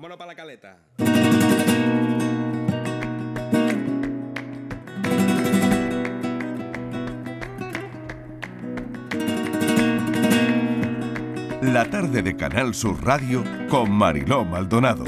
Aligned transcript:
Vámonos 0.00 0.16
para 0.16 0.28
la 0.28 0.34
caleta. 0.34 0.78
La 11.60 11.84
tarde 11.90 12.22
de 12.22 12.34
Canal 12.34 12.74
Sur 12.74 13.04
Radio 13.04 13.44
con 13.68 13.90
Mariló 13.92 14.46
Maldonado. 14.46 15.04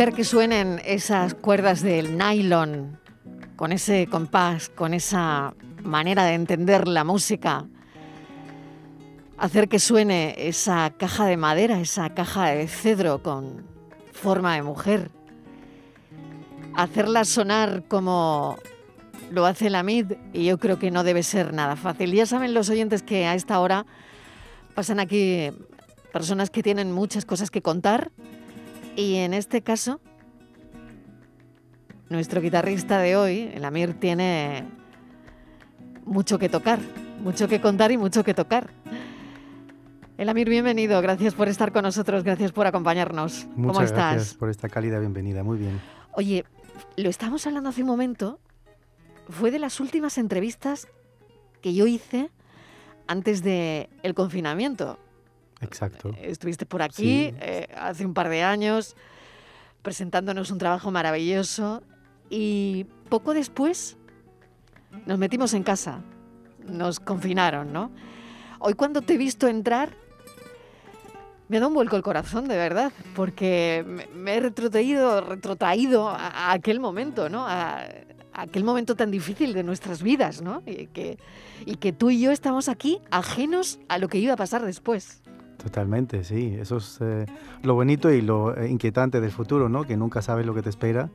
Hacer 0.00 0.14
que 0.14 0.24
suenen 0.24 0.80
esas 0.86 1.34
cuerdas 1.34 1.82
del 1.82 2.16
nylon, 2.16 2.98
con 3.56 3.70
ese 3.70 4.06
compás, 4.06 4.70
con 4.70 4.94
esa 4.94 5.52
manera 5.84 6.24
de 6.24 6.32
entender 6.32 6.88
la 6.88 7.04
música. 7.04 7.66
Hacer 9.36 9.68
que 9.68 9.78
suene 9.78 10.34
esa 10.38 10.88
caja 10.96 11.26
de 11.26 11.36
madera, 11.36 11.82
esa 11.82 12.14
caja 12.14 12.46
de 12.46 12.66
cedro 12.66 13.22
con 13.22 13.66
forma 14.10 14.54
de 14.54 14.62
mujer. 14.62 15.10
Hacerla 16.76 17.26
sonar 17.26 17.84
como 17.86 18.56
lo 19.30 19.44
hace 19.44 19.68
la 19.68 19.82
MID 19.82 20.12
y 20.32 20.46
yo 20.46 20.56
creo 20.56 20.78
que 20.78 20.90
no 20.90 21.04
debe 21.04 21.22
ser 21.22 21.52
nada 21.52 21.76
fácil. 21.76 22.14
Ya 22.14 22.24
saben 22.24 22.54
los 22.54 22.70
oyentes 22.70 23.02
que 23.02 23.26
a 23.26 23.34
esta 23.34 23.60
hora 23.60 23.84
pasan 24.74 24.98
aquí 24.98 25.50
personas 26.10 26.48
que 26.48 26.62
tienen 26.62 26.90
muchas 26.90 27.26
cosas 27.26 27.50
que 27.50 27.60
contar 27.60 28.10
y 28.96 29.16
en 29.16 29.34
este 29.34 29.62
caso, 29.62 30.00
nuestro 32.08 32.40
guitarrista 32.40 32.98
de 32.98 33.16
hoy, 33.16 33.50
el 33.54 33.64
Amir, 33.64 33.94
tiene 33.94 34.64
mucho 36.04 36.38
que 36.38 36.48
tocar, 36.48 36.80
mucho 37.22 37.48
que 37.48 37.60
contar 37.60 37.92
y 37.92 37.96
mucho 37.96 38.24
que 38.24 38.34
tocar. 38.34 38.70
El 40.18 40.28
Amir, 40.28 40.48
bienvenido. 40.48 41.00
Gracias 41.00 41.34
por 41.34 41.48
estar 41.48 41.72
con 41.72 41.82
nosotros, 41.82 42.24
gracias 42.24 42.52
por 42.52 42.66
acompañarnos. 42.66 43.46
Muchas 43.56 43.72
¿Cómo 43.72 43.80
estás? 43.82 44.14
gracias 44.14 44.34
por 44.34 44.50
esta 44.50 44.68
cálida 44.68 44.98
bienvenida. 44.98 45.42
Muy 45.42 45.56
bien. 45.56 45.80
Oye, 46.12 46.44
lo 46.96 47.08
estábamos 47.08 47.46
hablando 47.46 47.70
hace 47.70 47.82
un 47.82 47.88
momento. 47.88 48.38
Fue 49.28 49.50
de 49.50 49.58
las 49.58 49.80
últimas 49.80 50.18
entrevistas 50.18 50.88
que 51.62 51.72
yo 51.74 51.86
hice 51.86 52.30
antes 53.06 53.42
del 53.42 53.88
el 54.02 54.14
confinamiento. 54.14 54.98
Exacto. 55.60 56.14
Estuviste 56.20 56.66
por 56.66 56.82
aquí 56.82 57.30
Sí. 57.30 57.34
eh, 57.40 57.66
hace 57.76 58.06
un 58.06 58.14
par 58.14 58.28
de 58.28 58.42
años 58.42 58.96
presentándonos 59.82 60.50
un 60.50 60.58
trabajo 60.58 60.90
maravilloso 60.90 61.82
y 62.28 62.86
poco 63.08 63.34
después 63.34 63.96
nos 65.06 65.18
metimos 65.18 65.54
en 65.54 65.62
casa, 65.62 66.02
nos 66.66 67.00
confinaron, 67.00 67.72
¿no? 67.72 67.90
Hoy 68.58 68.74
cuando 68.74 69.00
te 69.02 69.14
he 69.14 69.16
visto 69.18 69.48
entrar 69.48 69.96
me 71.48 71.58
da 71.58 71.66
un 71.66 71.74
vuelco 71.74 71.96
el 71.96 72.02
corazón, 72.02 72.46
de 72.46 72.56
verdad, 72.56 72.92
porque 73.16 73.84
me, 73.86 74.06
me 74.14 74.36
he 74.36 74.40
retrotraído, 74.40 75.20
retrotraído 75.20 76.08
a, 76.08 76.28
a 76.28 76.52
aquel 76.52 76.78
momento, 76.78 77.28
¿no? 77.28 77.44
A, 77.48 77.80
a 78.32 78.42
aquel 78.42 78.62
momento 78.62 78.94
tan 78.94 79.10
difícil 79.10 79.52
de 79.52 79.64
nuestras 79.64 80.00
vidas, 80.02 80.42
¿no? 80.42 80.62
Y 80.64 80.86
que, 80.86 81.18
y 81.66 81.74
que 81.76 81.92
tú 81.92 82.10
y 82.10 82.20
yo 82.20 82.30
estamos 82.30 82.68
aquí 82.68 83.00
ajenos 83.10 83.80
a 83.88 83.98
lo 83.98 84.06
que 84.08 84.18
iba 84.18 84.34
a 84.34 84.36
pasar 84.36 84.64
después. 84.64 85.22
Totalmente, 85.62 86.24
sí. 86.24 86.56
Eso 86.58 86.78
es 86.78 86.98
eh, 87.00 87.26
lo 87.62 87.74
bonito 87.74 88.10
y 88.10 88.22
lo 88.22 88.56
eh, 88.56 88.68
inquietante 88.70 89.20
del 89.20 89.30
futuro, 89.30 89.68
¿no? 89.68 89.84
Que 89.84 89.96
nunca 89.96 90.22
sabes 90.22 90.46
lo 90.46 90.54
que 90.54 90.62
te 90.62 90.70
espera. 90.70 91.10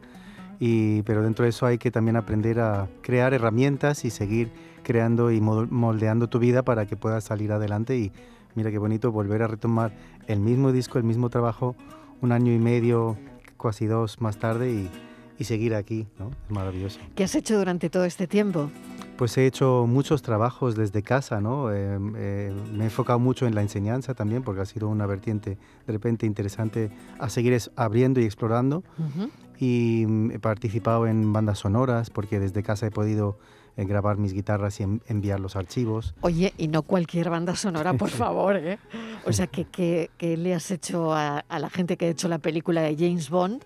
Y, 0.60 1.02
pero 1.02 1.24
dentro 1.24 1.44
de 1.44 1.50
eso 1.50 1.66
hay 1.66 1.78
que 1.78 1.92
también 1.92 2.16
aprender 2.16 2.60
a 2.60 2.88
crear 3.02 3.34
herramientas 3.34 4.06
y 4.06 4.10
seguir 4.10 4.52
creando 4.84 5.32
y 5.32 5.42
mol- 5.42 5.70
moldeando 5.70 6.28
tu 6.30 6.40
vida 6.40 6.64
para 6.64 6.86
que 6.86 6.96
puedas 6.96 7.24
salir 7.24 7.52
adelante. 7.52 7.98
Y 7.98 8.12
mira 8.54 8.72
qué 8.72 8.78
bonito 8.78 9.12
volver 9.12 9.42
a 9.42 9.48
retomar 9.48 9.92
el 10.28 10.40
mismo 10.40 10.72
disco, 10.72 10.98
el 10.98 11.04
mismo 11.04 11.30
trabajo, 11.30 11.76
un 12.22 12.32
año 12.32 12.54
y 12.54 12.60
medio, 12.60 13.18
casi 13.60 13.88
dos 13.88 14.22
más 14.22 14.38
tarde 14.38 14.72
y, 14.72 14.90
y 15.38 15.44
seguir 15.44 15.75
aquí, 15.75 16.07
¿no? 16.19 16.29
Es 16.46 16.51
maravilloso. 16.51 17.00
¿Qué 17.16 17.23
has 17.23 17.35
hecho 17.35 17.57
durante 17.57 17.90
todo 17.90 18.06
este 18.06 18.28
tiempo? 18.28 18.69
Pues 19.18 19.38
he 19.38 19.46
hecho 19.46 19.85
muchos 19.88 20.22
trabajos 20.22 20.75
desde 20.75 21.01
casa, 21.01 21.40
¿no? 21.41 21.72
Eh, 21.72 21.97
eh, 22.18 22.53
me 22.73 22.84
he 22.84 22.88
enfocado 22.88 23.18
mucho 23.19 23.47
en 23.47 23.56
la 23.56 23.62
enseñanza 23.62 24.13
también, 24.13 24.44
porque 24.44 24.62
ha 24.62 24.66
sido 24.66 24.90
una 24.90 25.06
vertiente 25.06 25.57
de 25.88 25.94
repente 25.94 26.25
interesante 26.25 26.91
a 27.19 27.29
seguir 27.29 27.53
es- 27.53 27.72
abriendo 27.75 28.19
y 28.19 28.25
explorando. 28.25 28.84
Ujú. 28.97 29.29
Y 29.57 30.06
mm, 30.07 30.31
he 30.31 30.40
participado 30.40 31.07
en 31.07 31.31
bandas 31.31 31.59
sonoras, 31.59 32.09
porque 32.09 32.40
desde 32.40 32.62
casa 32.62 32.88
he 32.88 32.91
podido 32.91 33.38
eh, 33.78 33.85
grabar 33.85 34.17
mis 34.17 34.34
guitarras 34.34 34.79
y 34.81 34.84
en- 34.84 35.02
enviar 35.07 35.40
los 35.40 35.56
archivos. 35.56 36.13
Oye, 36.22 36.53
y 36.57 36.67
no 36.67 36.81
cualquier 36.84 37.29
banda 37.29 37.56
sonora, 37.56 37.94
por 37.94 38.09
favor, 38.09 38.57
¿eh? 38.57 38.79
O 39.25 39.31
sea, 39.31 39.47
¿qué, 39.47 39.66
qué- 39.66 40.09
qué 40.17 40.35
le 40.35 40.53
has 40.56 40.72
hecho 40.72 41.13
a, 41.13 41.40
a 41.40 41.59
la 41.59 41.69
gente 41.69 41.96
que 41.96 42.06
ha 42.06 42.09
hecho 42.09 42.28
la 42.28 42.40
película 42.40 42.81
de 42.81 42.96
James 42.97 43.29
Bond 43.29 43.63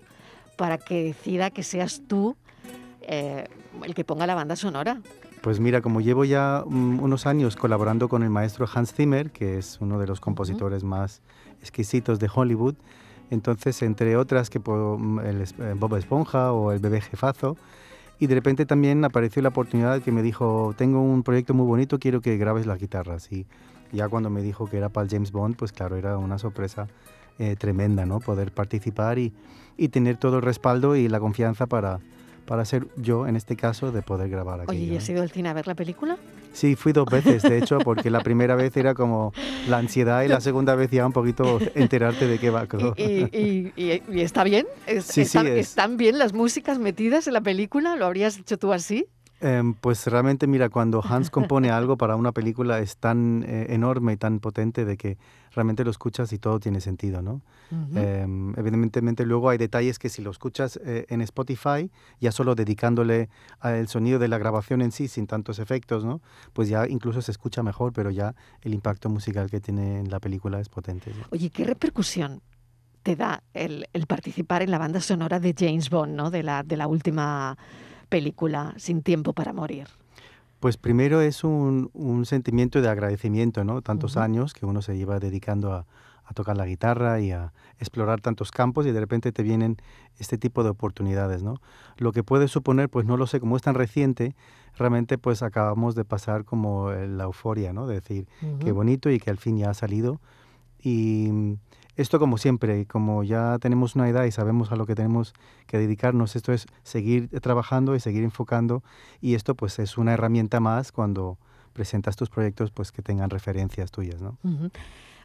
para 0.60 0.76
que 0.76 1.02
decida 1.02 1.48
que 1.48 1.62
seas 1.62 2.02
tú 2.06 2.36
eh, 3.00 3.48
el 3.82 3.94
que 3.94 4.04
ponga 4.04 4.26
la 4.26 4.34
banda 4.34 4.56
sonora? 4.56 5.00
Pues 5.40 5.58
mira, 5.58 5.80
como 5.80 6.02
llevo 6.02 6.26
ya 6.26 6.64
mm, 6.66 7.00
unos 7.00 7.26
años 7.26 7.56
colaborando 7.56 8.10
con 8.10 8.22
el 8.22 8.28
maestro 8.28 8.68
Hans 8.70 8.92
Zimmer, 8.92 9.30
que 9.30 9.56
es 9.56 9.78
uno 9.80 9.98
de 9.98 10.06
los 10.06 10.20
compositores 10.20 10.84
más 10.84 11.22
exquisitos 11.62 12.18
de 12.18 12.28
Hollywood, 12.32 12.74
entonces, 13.30 13.80
entre 13.80 14.18
otras, 14.18 14.50
que 14.50 14.58
mm, 14.58 15.20
el 15.20 15.40
eh, 15.40 15.74
Bob 15.78 15.96
Esponja 15.96 16.52
o 16.52 16.72
el 16.72 16.78
bebé 16.78 17.00
jefazo, 17.00 17.56
y 18.18 18.26
de 18.26 18.34
repente 18.34 18.66
también 18.66 19.02
apareció 19.02 19.40
la 19.40 19.48
oportunidad 19.48 20.02
que 20.02 20.12
me 20.12 20.20
dijo, 20.20 20.74
tengo 20.76 21.00
un 21.00 21.22
proyecto 21.22 21.54
muy 21.54 21.64
bonito, 21.64 21.98
quiero 21.98 22.20
que 22.20 22.36
grabes 22.36 22.66
las 22.66 22.78
guitarras. 22.78 23.32
Y 23.32 23.46
ya 23.92 24.10
cuando 24.10 24.28
me 24.28 24.42
dijo 24.42 24.68
que 24.68 24.76
era 24.76 24.90
para 24.90 25.06
el 25.06 25.10
James 25.10 25.32
Bond, 25.32 25.56
pues 25.56 25.72
claro, 25.72 25.96
era 25.96 26.18
una 26.18 26.36
sorpresa 26.36 26.86
eh, 27.38 27.56
tremenda, 27.56 28.04
¿no? 28.04 28.20
Poder 28.20 28.52
participar 28.52 29.18
y, 29.18 29.32
y 29.80 29.88
tener 29.88 30.18
todo 30.18 30.36
el 30.36 30.42
respaldo 30.42 30.94
y 30.94 31.08
la 31.08 31.18
confianza 31.20 31.66
para, 31.66 32.00
para 32.44 32.66
ser 32.66 32.86
yo, 32.96 33.26
en 33.26 33.34
este 33.34 33.56
caso, 33.56 33.90
de 33.92 34.02
poder 34.02 34.28
grabar 34.28 34.60
aquí. 34.60 34.70
Oye, 34.70 34.80
¿y 34.92 34.96
has 34.96 35.08
ido 35.08 35.22
al 35.22 35.30
cine 35.30 35.48
a 35.48 35.54
ver 35.54 35.66
la 35.66 35.74
película? 35.74 36.18
Sí, 36.52 36.76
fui 36.76 36.92
dos 36.92 37.06
veces, 37.06 37.42
de 37.42 37.56
hecho, 37.58 37.78
porque 37.78 38.10
la 38.10 38.20
primera 38.22 38.56
vez 38.56 38.76
era 38.76 38.92
como 38.92 39.32
la 39.68 39.78
ansiedad 39.78 40.22
y 40.22 40.28
la 40.28 40.42
segunda 40.42 40.74
vez 40.74 40.90
ya 40.90 41.06
un 41.06 41.12
poquito 41.14 41.58
enterarte 41.74 42.26
de 42.26 42.38
qué 42.38 42.50
va. 42.50 42.66
¿Y, 42.98 43.02
y- 43.32 43.72
y- 43.74 44.02
y- 44.06 44.20
está 44.20 44.44
bien? 44.44 44.66
¿Es- 44.86 45.06
Sí, 45.06 45.24
sí, 45.24 45.38
es. 45.38 45.68
¿Están 45.68 45.96
bien 45.96 46.18
las 46.18 46.34
músicas 46.34 46.78
metidas 46.78 47.26
en 47.26 47.32
la 47.32 47.40
película? 47.40 47.96
¿Lo 47.96 48.04
habrías 48.04 48.36
hecho 48.36 48.58
tú 48.58 48.74
así? 48.74 49.06
Em, 49.40 49.72
pues 49.72 50.06
realmente, 50.06 50.46
mira, 50.46 50.68
cuando 50.68 51.02
Hans 51.04 51.30
compone 51.30 51.70
algo 51.70 51.96
para 51.96 52.16
una 52.16 52.32
película 52.32 52.78
es 52.78 52.98
tan 52.98 53.44
eh, 53.46 53.66
enorme 53.70 54.12
y 54.12 54.16
tan 54.16 54.38
potente 54.38 54.84
de 54.84 54.96
que 54.96 55.16
realmente 55.52 55.82
lo 55.82 55.90
escuchas 55.90 56.32
y 56.32 56.38
todo 56.38 56.60
tiene 56.60 56.80
sentido, 56.80 57.22
¿no? 57.22 57.40
Ujú. 57.70 57.98
Em, 57.98 58.54
evidentemente 58.58 59.24
luego 59.24 59.48
hay 59.48 59.58
detalles 59.58 59.98
que 59.98 60.08
si 60.08 60.22
lo 60.22 60.30
escuchas 60.30 60.78
eh, 60.84 61.06
en 61.08 61.22
Spotify, 61.22 61.90
ya 62.20 62.32
solo 62.32 62.54
dedicándole 62.54 63.30
al 63.60 63.88
sonido 63.88 64.18
de 64.18 64.28
la 64.28 64.38
grabación 64.38 64.82
en 64.82 64.92
sí, 64.92 65.08
sin 65.08 65.26
tantos 65.26 65.58
efectos, 65.58 66.04
¿no? 66.04 66.20
Pues 66.52 66.68
ya 66.68 66.86
incluso 66.86 67.22
se 67.22 67.30
escucha 67.30 67.62
mejor, 67.62 67.92
pero 67.92 68.10
ya 68.10 68.34
el 68.62 68.74
impacto 68.74 69.08
musical 69.08 69.50
que 69.50 69.60
tiene 69.60 70.00
en 70.00 70.10
la 70.10 70.20
película 70.20 70.60
es 70.60 70.68
potente. 70.68 71.12
Oye, 71.30 71.50
¿qué 71.50 71.64
repercusión 71.64 72.42
te 73.02 73.16
da 73.16 73.42
el, 73.54 73.86
el 73.94 74.06
participar 74.06 74.62
en 74.62 74.70
la 74.70 74.78
banda 74.78 75.00
sonora 75.00 75.40
de 75.40 75.54
James 75.56 75.88
Bond, 75.88 76.14
¿no? 76.14 76.30
de, 76.30 76.42
la, 76.42 76.62
de 76.62 76.76
la 76.76 76.86
última 76.86 77.56
película, 78.10 78.74
Sin 78.76 79.02
Tiempo 79.02 79.32
para 79.32 79.54
Morir? 79.54 79.86
Pues 80.60 80.76
primero 80.76 81.22
es 81.22 81.42
un, 81.42 81.90
un 81.94 82.26
sentimiento 82.26 82.82
de 82.82 82.88
agradecimiento, 82.90 83.64
¿no? 83.64 83.80
Tantos 83.80 84.16
Ujú. 84.16 84.24
años 84.24 84.52
que 84.52 84.66
uno 84.66 84.82
se 84.82 84.94
lleva 84.98 85.18
dedicando 85.18 85.72
a, 85.72 85.86
a 86.26 86.34
tocar 86.34 86.56
la 86.56 86.66
guitarra 86.66 87.18
y 87.20 87.32
a 87.32 87.54
explorar 87.78 88.20
tantos 88.20 88.50
campos 88.50 88.86
y 88.86 88.92
de 88.92 89.00
repente 89.00 89.32
te 89.32 89.42
vienen 89.42 89.78
este 90.18 90.36
tipo 90.36 90.62
de 90.62 90.68
oportunidades, 90.68 91.42
¿no? 91.42 91.54
Lo 91.96 92.12
que 92.12 92.22
puede 92.22 92.46
suponer, 92.46 92.90
pues 92.90 93.06
no 93.06 93.16
lo 93.16 93.26
sé, 93.26 93.40
como 93.40 93.56
es 93.56 93.62
tan 93.62 93.74
reciente, 93.74 94.36
realmente 94.76 95.16
pues 95.16 95.42
acabamos 95.42 95.94
de 95.94 96.04
pasar 96.04 96.44
como 96.44 96.92
eh, 96.92 97.08
la 97.08 97.24
euforia, 97.24 97.72
¿no? 97.72 97.86
De 97.86 97.94
decir, 97.94 98.28
qué 98.58 98.72
Ujú. 98.72 98.74
bonito 98.80 99.10
y 99.10 99.18
que 99.18 99.30
al 99.30 99.38
fin 99.38 99.56
ya 99.56 99.70
ha 99.70 99.74
salido. 99.74 100.20
Y 100.82 101.56
esto 101.96 102.18
como 102.18 102.38
siempre, 102.38 102.86
como 102.86 103.24
ya 103.24 103.58
tenemos 103.60 103.94
una 103.94 104.08
edad 104.08 104.24
y 104.24 104.30
sabemos 104.30 104.72
a 104.72 104.76
lo 104.76 104.86
que 104.86 104.94
tenemos 104.94 105.34
que 105.66 105.78
dedicarnos, 105.78 106.36
esto 106.36 106.52
es 106.52 106.66
seguir 106.82 107.28
trabajando 107.40 107.94
y 107.94 108.00
seguir 108.00 108.24
enfocando 108.24 108.82
y 109.20 109.34
esto 109.34 109.54
pues 109.54 109.78
es 109.78 109.98
una 109.98 110.12
herramienta 110.12 110.60
más 110.60 110.92
cuando 110.92 111.38
presentas 111.72 112.16
tus 112.16 112.30
proyectos 112.30 112.70
pues 112.70 112.92
que 112.92 113.02
tengan 113.02 113.30
referencias 113.30 113.90
tuyas, 113.90 114.20
¿no? 114.20 114.38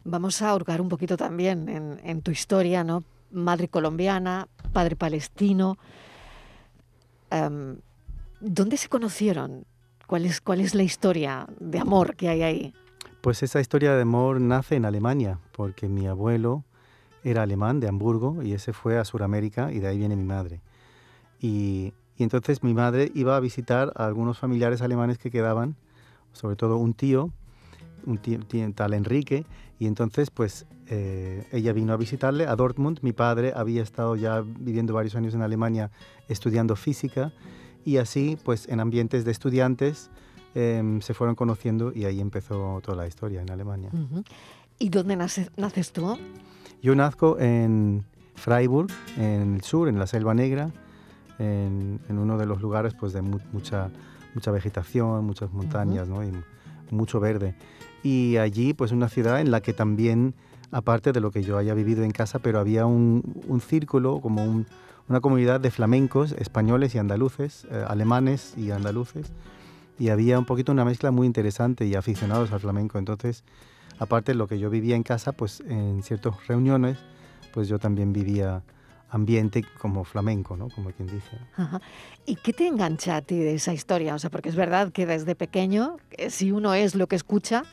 Vamos 0.04 0.42
a 0.42 0.54
hurgar 0.54 0.82
un 0.82 0.90
poquito 0.90 1.18
también 1.18 1.68
en, 2.04 2.22
tu 2.22 2.32
historia, 2.32 2.84
¿no? 2.84 3.04
Madre 3.32 3.68
colombiana, 3.68 4.48
padre 4.72 4.96
palestino. 4.96 5.78
Em, 7.32 7.78
¿Dónde 8.40 8.78
se 8.78 8.88
conocieron? 8.88 9.66
¿Cuál 10.06 10.26
es, 10.26 10.42
¿Cuál 10.42 10.62
es 10.62 10.76
la 10.76 10.84
historia 10.84 11.48
de 11.60 11.80
amor 11.80 12.16
que 12.16 12.30
hay 12.30 12.44
ahí? 12.44 12.74
Pues 13.26 13.42
esa 13.42 13.60
historia 13.60 13.96
de 13.96 14.04
amor 14.04 14.40
nace 14.40 14.76
en 14.76 14.86
Alemania, 14.86 15.40
porque 15.52 15.90
mi 15.90 16.06
abuelo 16.06 16.64
era 17.24 17.42
alemán 17.42 17.80
de 17.80 17.88
Hamburgo 17.88 18.44
y 18.44 18.54
ese 18.54 18.72
fue 18.72 19.00
a 19.00 19.04
Sudamérica 19.04 19.72
y 19.72 19.80
de 19.80 19.88
ahí 19.88 19.98
viene 19.98 20.16
mi 20.16 20.26
madre. 20.26 20.62
Y, 21.42 21.92
entonces 22.20 22.62
mi 22.62 22.76
madre 22.76 23.12
iba 23.16 23.36
a 23.36 23.40
visitar 23.40 23.92
a 23.96 24.06
algunos 24.06 24.38
familiares 24.38 24.84
alemanes 24.84 25.18
que 25.18 25.32
quedaban, 25.32 25.76
sobre 26.34 26.56
todo 26.56 26.78
un 26.78 26.94
tío, 26.94 27.32
un 28.06 28.20
tío, 28.20 28.38
tal 28.76 28.94
Enrique, 28.94 29.48
y 29.80 29.88
entonces 29.88 30.30
pues 30.30 30.68
eh, 30.86 31.48
ella 31.52 31.74
vino 31.74 31.94
a 31.94 31.98
visitarle 31.98 32.46
a 32.46 32.56
Dortmund. 32.56 33.00
Mi 33.02 33.12
padre 33.12 33.54
había 33.56 33.82
estado 33.82 34.16
ya 34.16 34.42
viviendo 34.42 34.94
varios 34.94 35.16
años 35.16 35.34
en 35.34 35.42
Alemania 35.42 35.90
estudiando 36.30 36.76
física 36.76 37.34
y 37.84 37.98
así 37.98 38.38
pues 38.46 38.68
en 38.70 38.80
ambientes 38.80 39.26
de 39.26 39.32
estudiantes 39.32 40.12
em, 40.56 41.02
se 41.02 41.14
fueron 41.14 41.36
conociendo 41.36 41.92
y 41.94 42.06
ahí 42.06 42.20
empezó 42.20 42.82
toda 42.84 42.98
la 42.98 43.08
historia 43.08 43.42
en 43.42 43.52
Alemania. 43.52 43.92
¿Y 44.80 44.90
dónde 44.90 45.16
naces, 45.16 45.52
naces 45.58 45.92
tú? 45.92 46.18
Yo 46.82 46.96
nazco 46.96 47.38
en 47.40 48.06
Freiburg, 48.36 48.90
en 49.18 49.56
el 49.56 49.62
sur, 49.62 49.88
en 49.88 50.00
la 50.00 50.08
Selva 50.08 50.34
Negra, 50.34 50.72
en, 51.40 52.00
uno 52.10 52.38
de 52.38 52.46
los 52.46 52.62
lugares 52.62 52.94
pues, 52.94 53.14
de 53.14 53.22
mucha, 53.22 53.90
mucha 54.34 54.52
vegetación, 54.52 55.26
muchas 55.26 55.52
montañas 55.52 56.08
¿no? 56.08 56.24
y 56.24 56.32
mucho 56.92 57.20
verde. 57.20 57.56
Y 58.04 58.38
allí, 58.38 58.74
pues 58.74 58.92
una 58.92 59.10
ciudad 59.10 59.42
en 59.42 59.52
la 59.52 59.62
que 59.62 59.74
también, 59.74 60.36
aparte 60.72 61.12
de 61.12 61.20
lo 61.20 61.32
que 61.32 61.44
yo 61.44 61.58
haya 61.58 61.74
vivido 61.74 62.04
en 62.04 62.12
casa, 62.12 62.40
pero 62.40 62.60
había 62.60 62.86
un, 62.86 63.24
un 63.48 63.62
círculo, 63.62 64.22
como 64.22 64.64
una 65.08 65.22
comunidad 65.22 65.60
de 65.60 65.72
flamencos 65.72 66.32
españoles 66.34 66.96
y 66.96 66.98
andaluces, 66.98 67.68
eh, 67.72 67.84
alemanes 67.88 68.54
y 68.58 68.72
andaluces, 68.72 69.32
y 69.98 70.10
había 70.10 70.38
un 70.38 70.46
poquito 70.46 70.72
una 70.72 70.86
mezcla 70.86 71.12
muy 71.12 71.28
interesante 71.28 71.86
y 71.86 71.96
aficionados 71.96 72.52
al 72.52 72.60
flamenco. 72.60 72.98
Entonces, 72.98 73.44
aparte 74.00 74.34
de 74.34 74.38
lo 74.38 74.48
que 74.48 74.60
yo 74.60 74.70
vivía 74.70 74.96
en 74.96 75.04
casa, 75.04 75.32
pues 75.32 75.62
en 75.62 76.04
ciertas 76.04 76.48
reuniones, 76.48 76.98
pues 77.54 77.68
yo 77.68 77.80
también 77.80 78.14
vivía 78.14 78.64
ambiente 79.10 79.64
como 79.80 80.04
flamenco, 80.04 80.58
¿no? 80.58 80.70
Como 80.70 80.92
quien 80.92 81.08
dice. 81.08 81.38
¿Y 82.26 82.36
qué 82.36 82.54
te 82.54 82.68
engancha 82.68 83.16
a 83.16 83.22
ti 83.22 83.38
de 83.38 83.56
esa 83.56 83.74
historia? 83.74 84.14
O 84.16 84.20
sea, 84.20 84.30
porque 84.30 84.50
es 84.50 84.56
verdad 84.56 84.92
que 84.92 85.06
desde 85.06 85.36
pequeño, 85.36 85.98
eh, 86.12 86.30
si 86.30 86.52
uno 86.52 86.74
es 86.74 86.96
lo 86.96 87.08
que 87.08 87.16
escucha, 87.16 87.64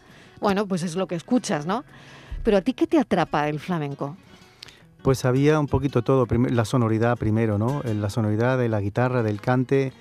bueno, 0.41 0.67
pues 0.67 0.83
es 0.83 0.95
lo 0.95 1.07
que 1.09 1.17
escuchas, 1.17 1.67
¿no? 1.67 1.85
Pero 2.45 2.59
a 2.59 2.61
ti, 2.61 2.73
¿qué 2.75 2.87
te 2.87 2.99
atrapa 2.99 3.49
el 3.49 3.59
flamenco? 3.59 4.17
Pues 5.03 5.25
había 5.25 5.59
un 5.59 5.67
poquito 5.67 6.03
todo, 6.03 6.27
la 6.31 6.65
sonoridad 6.65 7.17
primero, 7.19 7.59
¿no? 7.59 7.83
La 7.83 8.09
sonoridad 8.09 8.57
de 8.57 8.69
la 8.69 8.81
guitarra, 8.81 9.25
del 9.25 9.41
cante, 9.41 9.93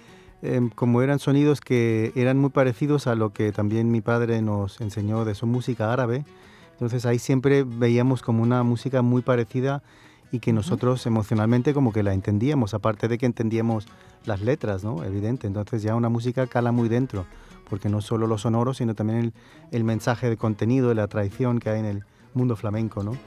em, 0.41 0.69
como 0.69 1.01
eran 1.01 1.19
sonidos 1.19 1.61
que 1.61 2.11
eran 2.15 2.37
muy 2.37 2.49
parecidos 2.49 3.07
a 3.07 3.15
lo 3.15 3.31
que 3.31 3.51
también 3.51 3.91
mi 3.91 4.01
padre 4.01 4.41
nos 4.41 4.81
enseñó 4.81 5.25
de 5.25 5.35
su 5.35 5.47
música 5.47 5.91
árabe. 5.91 6.25
Entonces 6.73 7.05
ahí 7.05 7.19
siempre 7.19 7.63
veíamos 7.63 8.21
como 8.21 8.41
una 8.41 8.63
música 8.63 9.01
muy 9.01 9.21
parecida 9.21 9.83
y 10.31 10.39
que 10.39 10.53
nosotros 10.53 11.05
emocionalmente 11.05 11.73
como 11.73 11.91
que 11.91 12.03
la 12.03 12.13
entendíamos, 12.13 12.73
aparte 12.73 13.07
de 13.07 13.17
que 13.17 13.25
entendíamos 13.25 13.87
las 14.25 14.41
letras, 14.41 14.83
¿no? 14.83 15.03
Evidente, 15.03 15.47
entonces 15.47 15.83
ya 15.83 15.95
una 15.95 16.09
música 16.09 16.47
cala 16.47 16.71
muy 16.71 16.87
dentro, 16.87 17.25
porque 17.69 17.89
no 17.89 18.01
solo 18.01 18.27
lo 18.27 18.37
sonoro, 18.37 18.73
sino 18.73 18.95
también 18.95 19.33
el, 19.71 19.83
mensaje 19.83 20.29
de 20.29 20.37
contenido, 20.37 20.93
la 20.93 21.07
tradición 21.07 21.59
que 21.59 21.69
hay 21.69 21.79
en 21.79 21.85
el 21.85 22.05
mundo 22.33 22.55
flamenco, 22.55 23.03
¿no? 23.03 23.17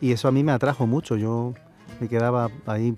Y 0.00 0.12
eso 0.12 0.28
a 0.28 0.32
mí 0.32 0.44
me 0.44 0.52
atrajo 0.52 0.86
mucho, 0.86 1.16
yo 1.16 1.54
me 2.00 2.08
quedaba 2.08 2.50
ahí 2.66 2.94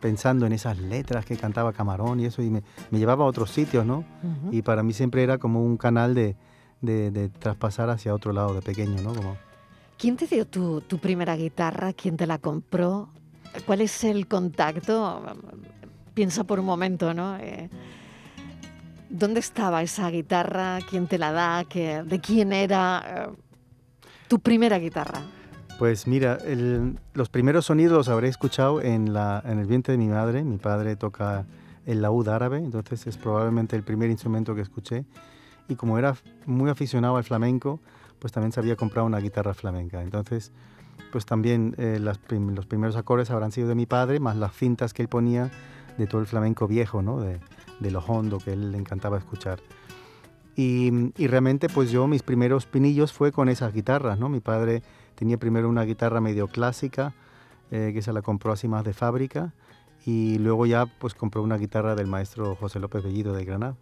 pensando 0.00 0.46
en 0.46 0.52
esas 0.52 0.78
letras 0.78 1.24
que 1.24 1.36
cantaba 1.36 1.72
Camarón 1.72 2.20
y 2.20 2.26
eso, 2.26 2.42
y 2.42 2.50
me, 2.50 2.62
llevaba 2.90 3.24
a 3.24 3.28
otros 3.28 3.50
sitios, 3.50 3.84
¿no? 3.84 4.04
Y 4.50 4.62
para 4.62 4.82
mí 4.82 4.92
siempre 4.92 5.22
era 5.22 5.38
como 5.38 5.64
un 5.64 5.76
canal 5.76 6.14
de, 6.14 6.36
de, 6.80 7.28
traspasar 7.28 7.90
hacia 7.90 8.14
otro 8.14 8.32
lado 8.32 8.54
de 8.54 8.62
pequeño, 8.62 9.00
¿no? 9.02 9.14
Como, 9.14 9.36
¿Quién 9.98 10.16
te 10.16 10.26
dio 10.26 10.46
tu, 10.46 10.82
primera 11.00 11.36
guitarra? 11.36 11.92
¿Quién 11.92 12.16
te 12.16 12.26
la 12.26 12.38
compró? 12.38 13.08
¿Cuál 13.64 13.80
es 13.80 14.04
el 14.04 14.28
contacto? 14.28 15.22
Piensa 16.12 16.44
por 16.44 16.60
un 16.60 16.66
momento, 16.66 17.14
¿no? 17.14 17.36
Eh, 17.38 17.70
¿Dónde 19.08 19.40
estaba 19.40 19.82
esa 19.82 20.10
guitarra? 20.10 20.78
¿Quién 20.88 21.06
te 21.06 21.16
la 21.16 21.32
da? 21.32 21.64
¿De 21.64 22.20
quién 22.20 22.52
era 22.52 23.04
eh, 23.06 23.36
tu 24.28 24.38
primera 24.38 24.78
guitarra? 24.78 25.22
Pues 25.78 26.06
mira, 26.06 26.38
los 27.12 27.28
primeros 27.28 27.66
sonidos 27.66 27.92
los 27.92 28.08
habré 28.08 28.28
escuchado 28.28 28.80
en, 28.80 29.08
el 29.08 29.66
vientre 29.66 29.92
de 29.92 29.98
mi 29.98 30.08
madre. 30.08 30.42
Mi 30.42 30.56
padre 30.56 30.96
toca 30.96 31.44
el 31.84 32.00
laúd 32.00 32.28
árabe, 32.28 32.58
entonces 32.58 33.06
es 33.06 33.18
probablemente 33.18 33.76
el 33.76 33.82
primer 33.82 34.08
instrumento 34.08 34.54
que 34.54 34.62
escuché. 34.62 35.04
Y 35.68 35.74
como 35.74 35.98
era 35.98 36.16
muy 36.46 36.70
aficionado 36.70 37.18
al 37.18 37.24
flamenco, 37.24 37.80
pues 38.18 38.32
también 38.32 38.52
se 38.52 38.60
había 38.60 38.76
comprado 38.76 39.06
una 39.06 39.18
guitarra 39.18 39.52
flamenca. 39.52 40.02
Entonces, 40.02 40.50
pues 41.12 41.26
también 41.26 41.74
eh, 41.76 41.98
los 42.00 42.18
primeros 42.66 42.96
acordes 42.96 43.30
habrán 43.30 43.52
sido 43.52 43.68
de 43.68 43.74
mi 43.74 43.84
padre, 43.84 44.18
más 44.18 44.36
las 44.36 44.56
cintas 44.56 44.94
que 44.94 45.02
él 45.02 45.08
ponía 45.08 45.50
de 45.98 46.06
todo 46.06 46.22
el 46.22 46.26
flamenco 46.26 46.66
viejo, 46.66 47.02
¿no? 47.02 47.20
De, 47.20 47.38
de 47.80 47.90
lo 47.90 48.00
hondo 48.00 48.38
que 48.38 48.54
él 48.54 48.72
le 48.72 48.78
encantaba 48.78 49.18
escuchar. 49.18 49.60
Y, 50.54 51.12
y, 51.18 51.26
realmente, 51.26 51.68
pues 51.68 51.90
yo 51.90 52.06
mis 52.06 52.22
primeros 52.22 52.64
pinillos 52.64 53.12
fue 53.12 53.30
con 53.30 53.50
esas 53.50 53.74
guitarras, 53.74 54.18
¿no? 54.18 54.30
Mi 54.30 54.40
padre 54.40 54.82
tenía 55.16 55.38
primero 55.38 55.68
una 55.68 55.82
guitarra 55.82 56.20
medio 56.20 56.46
clásica, 56.46 57.12
eh, 57.72 57.90
que 57.92 58.02
se 58.02 58.12
la 58.12 58.22
compró 58.22 58.52
así 58.52 58.68
más 58.68 58.84
de 58.84 58.92
fábrica, 58.92 59.52
y 60.04 60.38
luego 60.38 60.66
ya 60.66 60.86
pues 60.86 61.14
compró 61.14 61.42
una 61.42 61.56
guitarra 61.56 61.96
del 61.96 62.06
maestro 62.06 62.54
José 62.54 62.78
López 62.78 63.02
Bellido 63.02 63.32
de 63.32 63.44
Granada. 63.44 63.74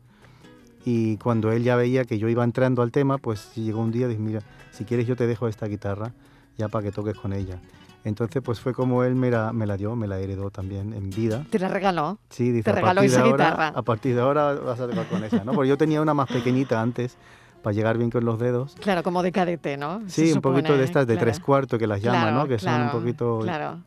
Y 0.87 1.17
cuando 1.19 1.53
él 1.53 1.63
ya 1.63 1.77
veía 1.77 2.05
que 2.05 2.19
yo 2.19 2.29
iba 2.29 2.45
entrando 2.45 2.83
al 2.83 2.93
tema, 2.93 3.19
pues 3.19 3.55
llegó 3.55 3.81
un 3.81 3.91
día 3.91 4.07
y 4.07 4.11
dije, 4.11 4.21
mira, 4.21 4.41
si 4.71 4.85
quieres 4.85 5.07
yo 5.07 5.17
te 5.17 5.27
dejo 5.27 5.49
esta 5.49 5.67
guitarra 5.67 6.13
ya 6.57 6.69
para 6.69 6.85
que 6.85 6.93
toques 6.93 7.17
con 7.17 7.33
ella. 7.33 7.59
Entonces, 8.05 8.43
pues 8.43 8.61
fue 8.61 8.75
como 8.75 9.03
él 9.03 9.15
me 9.15 9.31
la, 9.31 9.53
me 9.55 9.67
la 9.67 9.79
dio, 9.79 9.97
me 9.97 10.07
la 10.07 10.19
heredó 10.19 10.51
también 10.51 10.93
en 10.93 11.09
vida. 11.09 11.47
¿Te 11.51 11.59
la 11.59 11.69
regaló? 11.69 12.19
Sí, 12.29 12.51
dice, 12.51 12.65
¿Te 12.65 12.73
regaló 12.73 13.01
esa 13.01 13.25
guitarra? 13.25 13.69
A 13.69 13.83
partir 13.83 14.15
de 14.15 14.21
ahora 14.21 14.53
vas 14.53 14.79
a 14.79 14.87
tocar 14.87 15.09
con 15.09 15.25
esa, 15.25 15.43
¿no? 15.43 15.53
Porque 15.53 15.71
yo 15.71 15.79
tenía 15.79 16.03
una 16.03 16.13
más 16.13 16.29
pequeñita 16.29 16.83
antes 16.83 17.17
para 17.65 17.75
llegar 17.75 17.99
bien 17.99 18.11
con 18.11 18.25
los 18.25 18.39
dedos. 18.39 18.77
Claro, 18.81 19.03
como 19.03 19.25
de 19.25 19.33
cadete, 19.33 19.77
¿no? 19.77 20.03
Sí, 20.07 20.31
un 20.33 20.41
poquito 20.41 20.77
de 20.77 20.85
estas 20.85 21.09
de 21.09 21.17
tres 21.17 21.41
cuartos 21.41 21.81
que 21.81 21.89
las 21.89 22.01
llaman, 22.01 22.35
¿no? 22.35 22.47
Que 22.47 22.61
son 22.61 22.83
un 22.83 22.91
poquito... 22.91 23.41
Claro. 23.43 23.79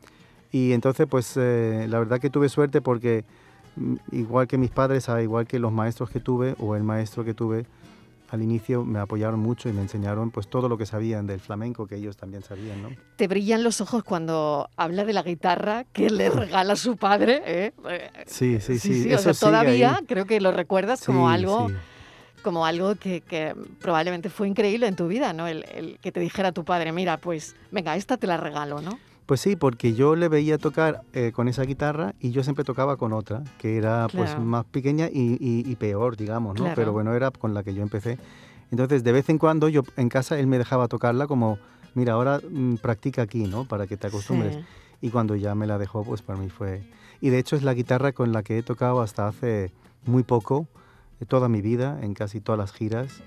Y 0.50 0.72
entonces, 0.72 1.06
pues 1.08 1.34
eh, 1.36 1.86
la 1.88 1.98
verdad 1.98 2.18
que 2.18 2.30
tuve 2.30 2.48
suerte 2.48 2.80
porque 2.80 3.24
Mm, 3.78 3.96
igual 4.12 4.48
que 4.48 4.58
mis 4.58 4.70
padres, 4.70 5.08
igual 5.22 5.46
que 5.46 5.58
los 5.58 5.72
maestros 5.72 6.10
que 6.10 6.20
tuve 6.20 6.54
o 6.58 6.74
el 6.74 6.82
maestro 6.82 7.24
que 7.24 7.34
tuve 7.34 7.66
al 8.30 8.42
inicio 8.42 8.84
me 8.84 8.98
apoyaron 8.98 9.40
mucho 9.40 9.70
y 9.70 9.72
me 9.72 9.80
enseñaron 9.80 10.30
pues 10.30 10.48
todo 10.48 10.68
lo 10.68 10.76
que 10.76 10.84
sabían 10.84 11.26
del 11.26 11.40
flamenco 11.40 11.86
que 11.86 11.96
ellos 11.96 12.16
también 12.16 12.42
sabían, 12.42 12.82
¿no? 12.82 12.90
Te 13.16 13.26
brillan 13.26 13.62
los 13.62 13.80
ojos 13.80 14.04
cuando 14.04 14.68
habla 14.76 15.04
de 15.04 15.14
la 15.14 15.22
guitarra 15.22 15.84
que 15.84 16.10
le 16.10 16.28
regala 16.30 16.76
su 16.76 16.96
padre, 16.96 17.42
¿eh? 17.46 17.72
Sí, 18.26 18.60
sí, 18.60 18.78
sí. 18.78 19.08
todavía 19.40 20.02
creo 20.06 20.26
que 20.26 20.40
lo 20.40 20.52
recuerdas 20.52 21.04
como 21.04 21.30
algo 21.30 21.68
como 22.48 22.64
algo 22.64 22.94
que, 22.94 23.20
que, 23.20 23.54
probablemente 23.78 24.30
fue 24.30 24.48
increíble 24.48 24.86
en 24.86 24.96
tu 24.96 25.06
vida, 25.06 25.34
¿no? 25.34 25.46
El, 25.46 25.66
el, 25.74 25.98
que 25.98 26.12
te 26.12 26.18
dijera 26.18 26.50
tu 26.50 26.64
padre, 26.64 26.92
mira, 26.92 27.18
pues 27.18 27.54
venga, 27.70 27.94
esta 27.94 28.16
te 28.16 28.26
la 28.26 28.38
regalo, 28.38 28.80
¿no? 28.80 28.98
Pues 29.26 29.42
sí, 29.42 29.54
porque 29.54 29.92
yo 29.92 30.16
le 30.16 30.28
veía 30.28 30.56
tocar 30.56 31.02
eh, 31.12 31.30
con 31.34 31.46
esa 31.48 31.64
guitarra 31.64 32.14
y 32.20 32.30
yo 32.30 32.42
siempre 32.42 32.64
tocaba 32.64 32.96
con 32.96 33.12
otra, 33.12 33.44
que 33.58 33.76
era 33.76 34.06
pues 34.10 34.38
más 34.38 34.64
pequeña 34.64 35.10
y, 35.12 35.76
peor, 35.76 36.16
digamos, 36.16 36.58
¿no? 36.58 36.72
Pero 36.74 36.94
bueno, 36.94 37.12
era 37.12 37.30
con 37.30 37.52
la 37.52 37.62
que 37.62 37.74
yo 37.74 37.82
empecé. 37.82 38.18
Entonces, 38.70 39.04
de 39.04 39.12
vez 39.12 39.28
en 39.28 39.36
cuando 39.36 39.68
yo 39.68 39.82
en 39.98 40.08
casa 40.08 40.38
él 40.38 40.46
me 40.46 40.56
dejaba 40.56 40.88
tocarla 40.88 41.26
como, 41.26 41.58
mira, 41.92 42.14
ahora 42.14 42.40
mm, 42.40 42.76
practica 42.76 43.20
aquí, 43.20 43.46
¿no? 43.46 43.66
Para 43.66 43.86
que 43.86 43.98
te 43.98 44.06
acostumbres. 44.06 44.58
Y 45.02 45.10
cuando 45.10 45.36
ya 45.36 45.54
me 45.54 45.66
la 45.66 45.76
dejó, 45.76 46.02
pues 46.02 46.22
para 46.22 46.38
mí 46.38 46.48
fue... 46.48 46.80
Y 47.20 47.28
de 47.28 47.38
hecho 47.38 47.56
es 47.56 47.62
la 47.62 47.74
guitarra 47.74 48.12
con 48.12 48.32
la 48.32 48.42
que 48.42 48.56
he 48.56 48.62
tocado 48.62 49.02
hasta 49.02 49.28
hace 49.28 49.70
muy 50.06 50.22
poco, 50.22 50.66
toda 51.26 51.48
mi 51.48 51.60
vida, 51.62 51.98
en 52.02 52.14
casi 52.14 52.40
todas 52.40 52.58
las 52.58 52.72
giras. 52.72 53.22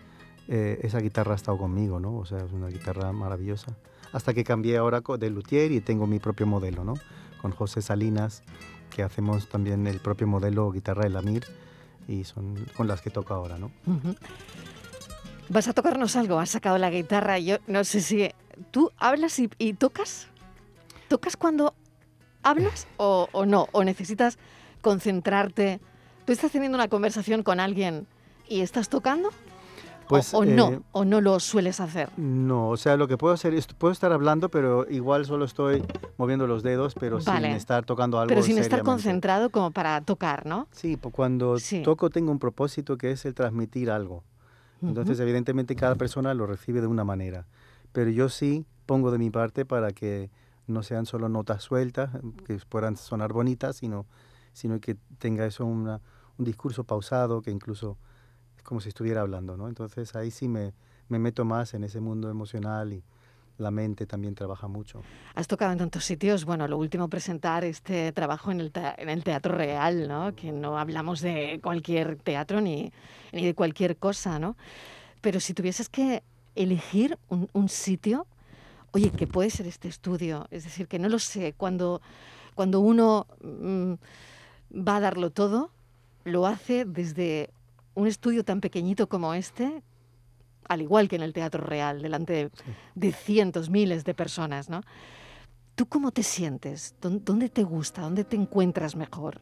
Eh, 0.48 0.80
esa 0.84 1.00
guitarra 1.00 1.34
ha 1.34 1.36
estado 1.36 1.58
conmigo, 1.58 2.00
¿no? 2.00 2.18
O 2.18 2.26
sea, 2.26 2.40
es 2.40 2.52
una 2.52 2.68
guitarra 2.68 3.12
maravillosa 3.12 3.78
hasta 4.14 4.34
que 4.34 4.44
cambié 4.44 4.78
ahora 4.78 5.02
de 5.02 5.30
luthier 5.30 5.72
y 5.72 5.82
tengo 5.82 6.08
mi 6.08 6.20
propio 6.20 6.46
modelo, 6.46 6.84
¿no? 6.84 6.94
Con 7.42 7.52
José 7.52 7.82
Salinas, 7.82 8.44
que 8.90 9.04
hacemos 9.04 9.50
también 9.50 9.88
el 9.88 10.00
propio 10.00 10.28
modelo 10.28 10.72
guitarra 10.72 11.04
de 11.04 11.10
Lamir 11.10 11.46
y 12.08 12.24
son 12.24 12.66
con 12.76 12.88
las 12.88 13.02
que 13.02 13.10
toco 13.10 13.34
ahora, 13.34 13.58
¿no? 13.58 13.72
Vas 15.50 15.68
a 15.68 15.74
tocarnos 15.74 16.16
algo, 16.16 16.40
has 16.40 16.50
sacado 16.50 16.78
la 16.78 16.90
guitarra, 16.90 17.40
yo 17.40 17.58
no 17.68 17.84
sé 17.84 18.02
si 18.02 18.30
tú 18.72 18.92
hablas 18.98 19.40
y, 19.40 19.74
tocas, 19.74 20.28
tocas 21.08 21.38
cuando 21.38 21.74
hablas 22.44 22.88
o, 22.98 23.30
o 23.32 23.46
no, 23.46 23.68
o 23.72 23.84
necesitas 23.84 24.38
concentrarte. 24.82 25.80
¿Tú 26.26 26.32
estás 26.32 26.52
teniendo 26.52 26.78
una 26.78 26.88
conversación 26.88 27.44
con 27.44 27.60
alguien 27.60 28.08
y 28.48 28.62
estás 28.62 28.90
tocando? 28.90 29.30
Pues, 30.08 30.34
o, 30.34 30.44
no, 30.44 30.72
eh, 30.72 30.80
o 30.92 31.06
no 31.06 31.22
lo 31.22 31.40
sueles 31.40 31.80
hacer. 31.80 32.10
No, 32.18 32.68
o 32.68 32.76
sea, 32.76 32.98
lo 32.98 33.08
que 33.08 33.18
puedo 33.18 33.34
hacer 33.34 33.54
es, 33.54 33.66
puedo 33.68 33.94
estar 33.94 34.12
hablando, 34.12 34.50
pero 34.50 34.86
igual 34.90 35.26
solo 35.26 35.46
estoy 35.46 35.84
moviendo 36.18 36.48
los 36.48 36.64
dedos, 36.64 36.96
pero 37.00 37.22
sin 37.22 37.46
estar 37.46 37.86
tocando 37.86 38.20
algo 38.20 38.28
Pero 38.28 38.44
sin 38.44 38.58
estar 38.58 38.84
concentrado 38.84 39.52
como 39.52 39.72
para 39.72 40.02
tocar, 40.02 40.46
¿no? 40.46 40.68
Sí, 40.72 40.98
pues 40.98 41.16
cuando 41.16 41.56
toco 41.84 42.10
tengo 42.10 42.30
un 42.30 42.40
propósito 42.40 42.98
que 42.98 43.12
es 43.12 43.24
el 43.26 43.34
transmitir 43.34 43.90
algo. 43.90 44.24
Entonces, 44.82 45.20
evidentemente, 45.20 45.76
cada 45.76 45.96
persona 45.96 46.34
lo 46.34 46.46
recibe 46.46 46.82
de 46.82 46.88
una 46.88 47.06
manera. 47.06 47.46
Pero 47.94 48.10
yo 48.10 48.30
sí 48.30 48.66
pongo 48.86 49.12
de 49.12 49.18
mi 49.18 49.30
parte 49.30 49.64
para 49.64 49.92
que 49.92 50.30
no 50.68 50.84
sean 50.84 51.06
solo 51.06 51.30
notas 51.30 51.64
sueltas, 51.64 52.10
que 52.46 52.58
puedan 52.68 52.98
sonar 52.98 53.32
bonitas, 53.32 53.78
sino, 53.78 54.06
sino 54.54 54.80
que 54.80 54.96
tenga 55.18 55.46
eso 55.46 55.66
una, 55.66 56.02
un 56.38 56.46
discurso 56.46 56.84
pausado, 56.84 57.42
que 57.42 57.52
incluso 57.52 57.98
es 58.58 58.64
como 58.64 58.82
si 58.82 58.90
estuviera 58.90 59.22
hablando, 59.22 59.58
¿no? 59.58 59.68
Entonces 59.68 60.16
ahí 60.16 60.32
sí 60.32 60.48
me, 60.48 60.74
me 61.10 61.20
meto 61.20 61.46
más 61.46 61.74
en 61.74 61.84
ese 61.84 62.00
mundo 62.00 62.30
emocional 62.30 62.94
y 62.94 63.04
la 63.58 63.72
mente 63.72 64.06
también 64.06 64.36
trabaja 64.36 64.68
mucho. 64.68 65.02
Has 65.36 65.48
tocado 65.48 65.72
en 65.72 65.78
tantos 65.78 66.04
sitios, 66.04 66.46
bueno, 66.46 66.68
lo 66.68 66.78
último 66.78 67.08
presentar 67.08 67.64
este 67.64 68.12
trabajo 68.12 68.52
en 68.52 68.60
el, 68.60 68.72
en 68.98 69.10
el 69.10 69.24
Teatro 69.24 69.56
Real, 69.56 70.08
¿no? 70.08 70.36
Que 70.36 70.52
no 70.52 70.78
hablamos 70.78 71.22
de 71.22 71.60
cualquier 71.64 72.18
teatro 72.18 72.60
ni, 72.60 72.92
ni 73.32 73.46
de 73.46 73.54
cualquier 73.54 73.98
cosa, 73.98 74.40
¿no? 74.40 74.58
Pero 75.22 75.40
si 75.40 75.54
tuvieses 75.54 75.90
que 75.90 76.24
elegir 76.56 77.18
un, 77.30 77.50
un 77.54 77.70
sitio, 77.70 78.26
oye, 78.92 79.12
que 79.12 79.28
puede 79.28 79.50
ser 79.50 79.68
este 79.68 79.88
estudio, 79.88 80.48
es 80.52 80.64
decir, 80.64 80.88
que 80.88 81.00
no 81.00 81.08
lo 81.08 81.20
sé, 81.20 81.54
cuando, 81.56 82.02
cuando 82.56 82.80
uno 82.80 83.28
mm, 83.44 83.94
va 84.74 84.98
a 84.98 85.00
darlo 85.00 85.32
todo, 85.32 85.72
lo 86.24 86.46
hace 86.46 86.86
desde 86.86 87.52
un 87.94 88.08
estudio 88.08 88.44
tan 88.44 88.62
pequeñito 88.62 89.08
como 89.08 89.34
este, 89.34 89.84
al 90.68 90.82
igual 90.82 91.08
que 91.08 91.16
en 91.16 91.24
el 91.24 91.34
Teatro 91.34 91.64
Real, 91.64 92.02
delante 92.02 92.52
de, 92.96 93.12
cientos, 93.12 93.70
miles 93.70 94.06
de 94.06 94.14
personas, 94.14 94.70
¿no? 94.70 94.82
¿Tú 95.76 95.86
cómo 95.88 96.12
te 96.12 96.24
sientes? 96.24 96.96
¿Dónde 97.02 97.50
te 97.50 97.64
gusta? 97.64 98.02
¿Dónde 98.02 98.24
te 98.24 98.36
encuentras 98.36 98.96
mejor? 98.96 99.42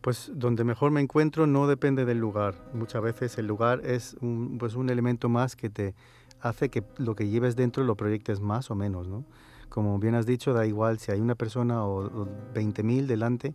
Pues 0.00 0.30
donde 0.32 0.62
mejor 0.62 0.90
me 0.92 1.00
encuentro 1.00 1.46
no 1.46 1.66
depende 1.66 2.04
del 2.04 2.18
lugar. 2.18 2.54
Muchas 2.72 3.02
veces 3.02 3.38
el 3.38 3.46
lugar 3.46 3.84
es 3.84 4.16
un, 4.20 4.58
pues 4.58 4.74
un 4.74 4.90
elemento 4.90 5.28
más 5.28 5.56
que 5.56 5.68
te 5.68 5.94
hace 6.40 6.68
que 6.68 6.84
lo 6.98 7.16
que 7.16 7.28
lleves 7.28 7.56
dentro 7.56 7.82
lo 7.82 7.96
proyectes 7.96 8.40
más 8.40 8.70
o 8.70 8.76
menos, 8.76 9.08
¿no? 9.08 9.24
Como 9.68 9.98
bien 9.98 10.14
has 10.14 10.24
dicho, 10.24 10.52
da 10.52 10.64
igual 10.66 10.98
si 10.98 11.10
hay 11.10 11.20
una 11.20 11.34
persona 11.34 11.84
o, 11.84 12.04
o 12.04 12.28
20.000 12.54 13.06
delante, 13.06 13.54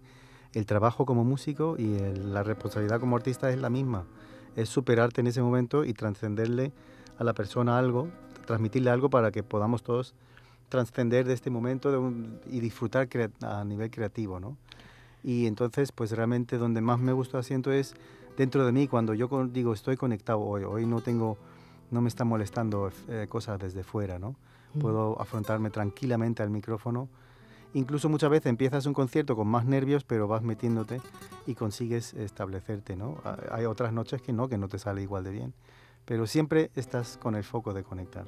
el 0.53 0.65
trabajo 0.65 1.05
como 1.05 1.23
músico 1.23 1.75
y 1.77 1.97
la 2.15 2.43
responsabilidad 2.43 2.99
como 2.99 3.15
artista 3.15 3.49
es 3.49 3.59
la 3.59 3.69
misma. 3.69 4.05
Es 4.55 4.69
superarte 4.69 5.21
en 5.21 5.27
ese 5.27 5.41
momento 5.41 5.83
y 5.83 5.93
trascenderle 5.93 6.71
a 7.17 7.23
la 7.23 7.33
persona 7.33 7.77
algo, 7.77 8.09
transmitirle 8.45 8.89
algo 8.89 9.09
para 9.09 9.31
que 9.31 9.43
podamos 9.43 9.83
todos 9.83 10.13
trascender 10.69 11.25
de 11.27 11.33
este 11.33 11.51
momento 11.51 12.11
y 12.49 12.59
disfrutar 12.59 13.07
a 13.41 13.63
nivel 13.63 13.91
creativo, 13.91 14.39
¿no? 14.39 14.57
Y 15.23 15.45
entonces, 15.45 15.91
pues 15.91 16.11
realmente 16.11 16.57
donde 16.57 16.81
más 16.81 16.99
me 16.99 17.13
gusta 17.13 17.37
asiento 17.37 17.71
es 17.71 17.93
dentro 18.37 18.65
de 18.65 18.71
mí, 18.71 18.87
cuando 18.87 19.13
yo 19.13 19.29
digo 19.47 19.73
estoy 19.73 19.97
conectado 19.97 20.39
hoy, 20.39 20.63
hoy 20.63 20.85
no 20.85 21.01
tengo, 21.01 21.37
no 21.91 22.01
me 22.01 22.09
está 22.09 22.25
molestando 22.25 22.91
eh, 23.07 23.27
cosas 23.29 23.59
desde 23.59 23.83
fuera, 23.83 24.17
¿no? 24.19 24.35
Puedo 24.81 25.21
afrontarme 25.21 25.69
tranquilamente 25.69 26.41
al 26.41 26.49
micrófono 26.49 27.07
Incluso 27.73 28.07
muchas 28.07 28.29
veces 28.29 28.47
empiezas 28.47 28.85
un 28.85 28.93
concierto 28.93 29.35
con 29.35 29.47
más 29.47 29.65
nervios, 29.65 30.03
pero 30.03 30.27
vas 30.27 30.43
metiéndote 30.43 31.01
y 31.47 31.55
consigues 31.55 32.13
establecerte, 32.13 32.95
¿no? 32.95 33.21
Hay 33.51 33.65
otras 33.65 33.93
noches 33.93 34.21
que 34.21 34.31
no, 34.31 34.47
que 34.47 34.57
no 34.57 34.67
te 34.67 34.77
sale 34.77 35.01
igual 35.01 35.23
de 35.23 35.31
bien, 35.31 35.53
pero 36.05 36.27
siempre 36.27 36.69
estás 36.75 37.17
con 37.17 37.35
el 37.35 37.43
foco 37.43 37.73
de 37.73 37.83
conectar. 37.83 38.25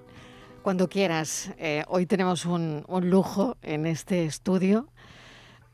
Cuando 0.63 0.89
quieras, 0.89 1.51
eh, 1.59 1.83
hoy 1.87 2.07
tenemos 2.07 2.45
un, 2.47 2.83
lujo 3.01 3.55
en 3.61 3.85
este 3.85 4.25
estudio 4.25 4.87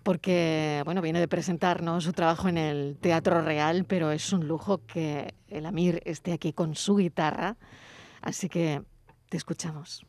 porque 0.04 0.82
bueno, 0.84 1.02
viene 1.02 1.22
de 1.22 1.30
presentarnos 1.30 2.04
su 2.04 2.12
trabajo 2.12 2.50
en 2.50 2.58
el 2.58 2.98
Teatro 3.00 3.42
Real, 3.42 3.86
pero 3.86 4.12
es 4.12 4.34
un 4.34 4.48
lujo 4.48 4.82
que 4.86 5.34
el 5.48 5.66
Amir 5.66 6.02
esté 6.06 6.34
aquí 6.34 6.52
con 6.52 6.76
su 6.76 6.98
guitarra, 6.98 7.56
así 8.22 8.50
que 8.50 8.82
te 9.30 9.38
escuchamos. 9.38 10.06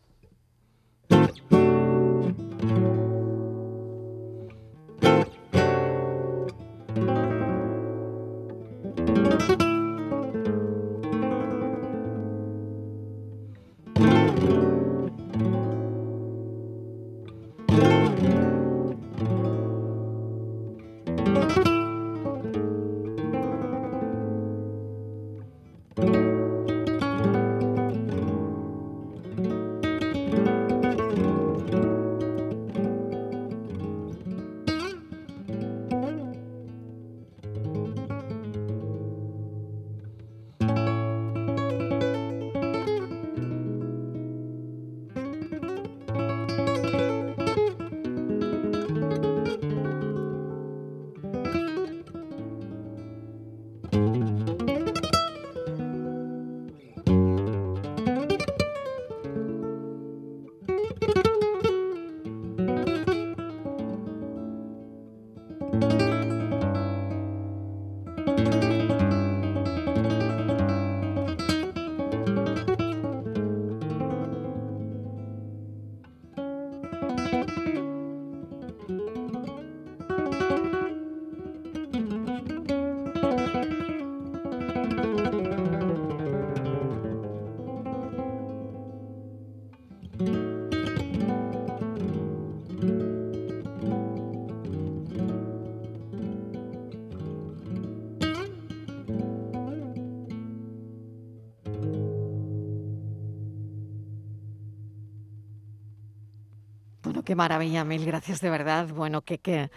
Qué 107.25 107.35
maravilla, 107.35 107.85
mil 107.85 108.05
gracias 108.05 108.41
de 108.41 108.50
verdad. 108.50 108.88
Bueno, 108.88 109.23
que, 109.23 109.38
que 109.38 109.71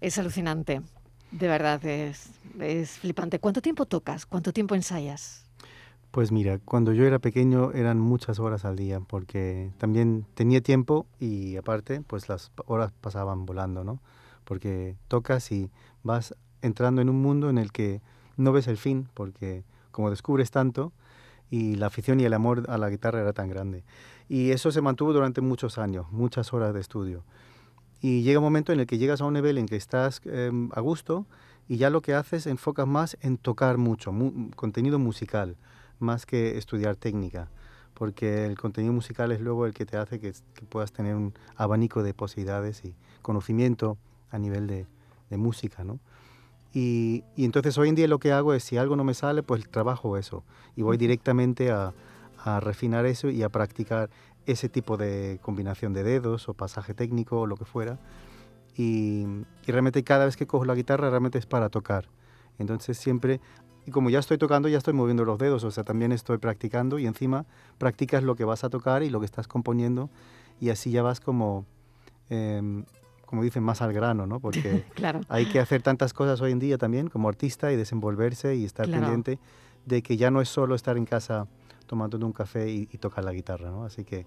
es 0.00 0.18
alucinante, 0.18 0.82
de 1.30 1.48
verdad, 1.48 1.84
es, 1.84 2.30
es 2.60 2.98
flipante. 2.98 3.38
¿Cuánto 3.38 3.62
tiempo 3.62 3.86
tocas? 3.86 4.26
¿Cuánto 4.26 4.52
tiempo 4.52 4.74
ensayas? 4.74 5.46
Pues 6.10 6.30
mira, 6.30 6.58
cuando 6.58 6.92
yo 6.92 7.06
era 7.06 7.18
pequeño 7.18 7.72
eran 7.72 7.98
muchas 7.98 8.38
horas 8.38 8.66
al 8.66 8.76
día, 8.76 9.00
porque 9.00 9.70
también 9.78 10.26
tenía 10.34 10.60
tiempo 10.60 11.06
y 11.18 11.56
aparte, 11.56 12.02
pues 12.02 12.28
las 12.28 12.52
horas 12.66 12.92
pasaban 13.00 13.46
volando, 13.46 13.82
¿no? 13.82 13.98
Porque 14.44 14.94
tocas 15.08 15.50
y 15.52 15.70
vas 16.02 16.34
entrando 16.60 17.00
en 17.00 17.08
un 17.08 17.22
mundo 17.22 17.48
en 17.48 17.56
el 17.56 17.72
que 17.72 18.02
no 18.36 18.52
ves 18.52 18.68
el 18.68 18.76
fin, 18.76 19.08
porque 19.14 19.64
como 19.90 20.10
descubres 20.10 20.50
tanto 20.50 20.92
y 21.50 21.76
la 21.76 21.86
afición 21.86 22.20
y 22.20 22.24
el 22.24 22.34
amor 22.34 22.64
a 22.68 22.76
la 22.76 22.90
guitarra 22.90 23.20
era 23.20 23.32
tan 23.32 23.48
grande. 23.48 23.82
Y 24.32 24.52
eso 24.52 24.72
se 24.72 24.80
mantuvo 24.80 25.12
durante 25.12 25.42
muchos 25.42 25.76
años, 25.76 26.10
muchas 26.10 26.54
horas 26.54 26.72
de 26.72 26.80
estudio. 26.80 27.22
Y 28.00 28.22
llega 28.22 28.38
un 28.38 28.44
momento 28.44 28.72
en 28.72 28.80
el 28.80 28.86
que 28.86 28.96
llegas 28.96 29.20
a 29.20 29.26
un 29.26 29.34
nivel 29.34 29.58
en 29.58 29.66
que 29.66 29.76
estás 29.76 30.22
em, 30.24 30.70
a 30.72 30.80
gusto 30.80 31.26
y 31.68 31.76
ya 31.76 31.90
lo 31.90 32.00
que 32.00 32.14
haces 32.14 32.46
enfocas 32.46 32.86
más 32.86 33.18
en 33.20 33.36
tocar 33.36 33.76
mucho, 33.76 34.10
contenido 34.56 34.98
musical, 34.98 35.58
más 35.98 36.24
que 36.24 36.56
estudiar 36.56 36.96
técnica, 36.96 37.50
porque 37.92 38.46
el 38.46 38.56
contenido 38.56 38.94
musical 38.94 39.32
es 39.32 39.40
luego 39.42 39.66
el 39.66 39.74
que 39.74 39.84
te 39.84 39.98
hace 39.98 40.18
que, 40.18 40.32
puedas 40.70 40.92
tener 40.92 41.14
un 41.14 41.34
abanico 41.54 42.02
de 42.02 42.14
posibilidades 42.14 42.86
y 42.86 42.94
conocimiento 43.20 43.98
a 44.30 44.38
nivel 44.38 44.66
de, 44.66 44.86
de 45.28 45.36
música, 45.36 45.84
¿no? 45.84 45.98
Y, 46.72 47.22
y, 47.36 47.44
entonces 47.44 47.76
hoy 47.76 47.90
en 47.90 47.96
día 47.96 48.08
lo 48.08 48.18
que 48.18 48.32
hago 48.32 48.54
es, 48.54 48.64
si 48.64 48.78
algo 48.78 48.96
no 48.96 49.04
me 49.04 49.12
sale, 49.12 49.42
pues 49.42 49.68
trabajo 49.68 50.16
eso. 50.16 50.42
Y 50.74 50.80
voy 50.80 50.96
directamente 50.96 51.70
a, 51.70 51.92
a 52.44 52.60
refinar 52.60 53.06
eso 53.06 53.30
y 53.30 53.42
a 53.42 53.48
practicar 53.48 54.10
ese 54.46 54.68
tipo 54.68 54.96
de 54.96 55.38
combinación 55.42 55.92
de 55.92 56.02
dedos 56.02 56.48
o 56.48 56.54
pasaje 56.54 56.94
técnico 56.94 57.40
o 57.40 57.46
lo 57.46 57.56
que 57.56 57.64
fuera. 57.64 57.98
Y, 58.76 59.26
y, 59.66 59.72
realmente 59.72 60.02
cada 60.02 60.24
vez 60.24 60.36
que 60.36 60.46
cojo 60.46 60.64
la 60.64 60.74
guitarra 60.74 61.10
realmente 61.10 61.38
es 61.38 61.46
para 61.46 61.68
tocar. 61.68 62.06
Entonces 62.58 62.98
siempre, 62.98 63.40
y 63.86 63.90
como 63.90 64.10
ya 64.10 64.18
estoy 64.18 64.38
tocando, 64.38 64.68
ya 64.68 64.78
estoy 64.78 64.94
moviendo 64.94 65.24
los 65.24 65.38
dedos, 65.38 65.62
o 65.64 65.70
sea, 65.70 65.84
también 65.84 66.10
estoy 66.10 66.38
practicando 66.38 66.98
y 66.98 67.06
encima 67.06 67.44
practicas 67.78 68.22
lo 68.22 68.34
que 68.34 68.44
vas 68.44 68.64
a 68.64 68.70
tocar 68.70 69.02
y 69.02 69.10
lo 69.10 69.20
que 69.20 69.26
estás 69.26 69.46
componiendo 69.46 70.10
y 70.60 70.70
así 70.70 70.90
ya 70.90 71.02
vas 71.02 71.20
como, 71.20 71.66
eh, 72.30 72.84
como 73.26 73.42
dicen, 73.42 73.62
más 73.62 73.82
al 73.82 73.92
grano, 73.92 74.26
¿no? 74.26 74.40
Porque 74.40 74.84
claro. 74.94 75.20
hay 75.28 75.46
que 75.46 75.60
hacer 75.60 75.82
tantas 75.82 76.12
cosas 76.12 76.40
hoy 76.40 76.52
en 76.52 76.58
día 76.58 76.78
también 76.78 77.08
como 77.08 77.28
artista 77.28 77.72
y 77.72 77.76
desenvolverse 77.76 78.56
y 78.56 78.64
estar 78.64 78.86
Claro. 78.86 79.02
pendiente 79.02 79.38
de 79.86 80.02
que 80.02 80.16
ya 80.16 80.30
no 80.30 80.40
es 80.40 80.48
solo 80.48 80.74
estar 80.74 80.96
en 80.96 81.04
casa 81.04 81.46
tomándote 81.92 82.24
un 82.24 82.32
café 82.32 82.70
y, 82.70 82.88
y 82.90 82.96
tocar 82.96 83.22
la 83.22 83.34
guitarra, 83.34 83.70
¿no? 83.70 83.84
Así 83.84 84.02
que 84.02 84.24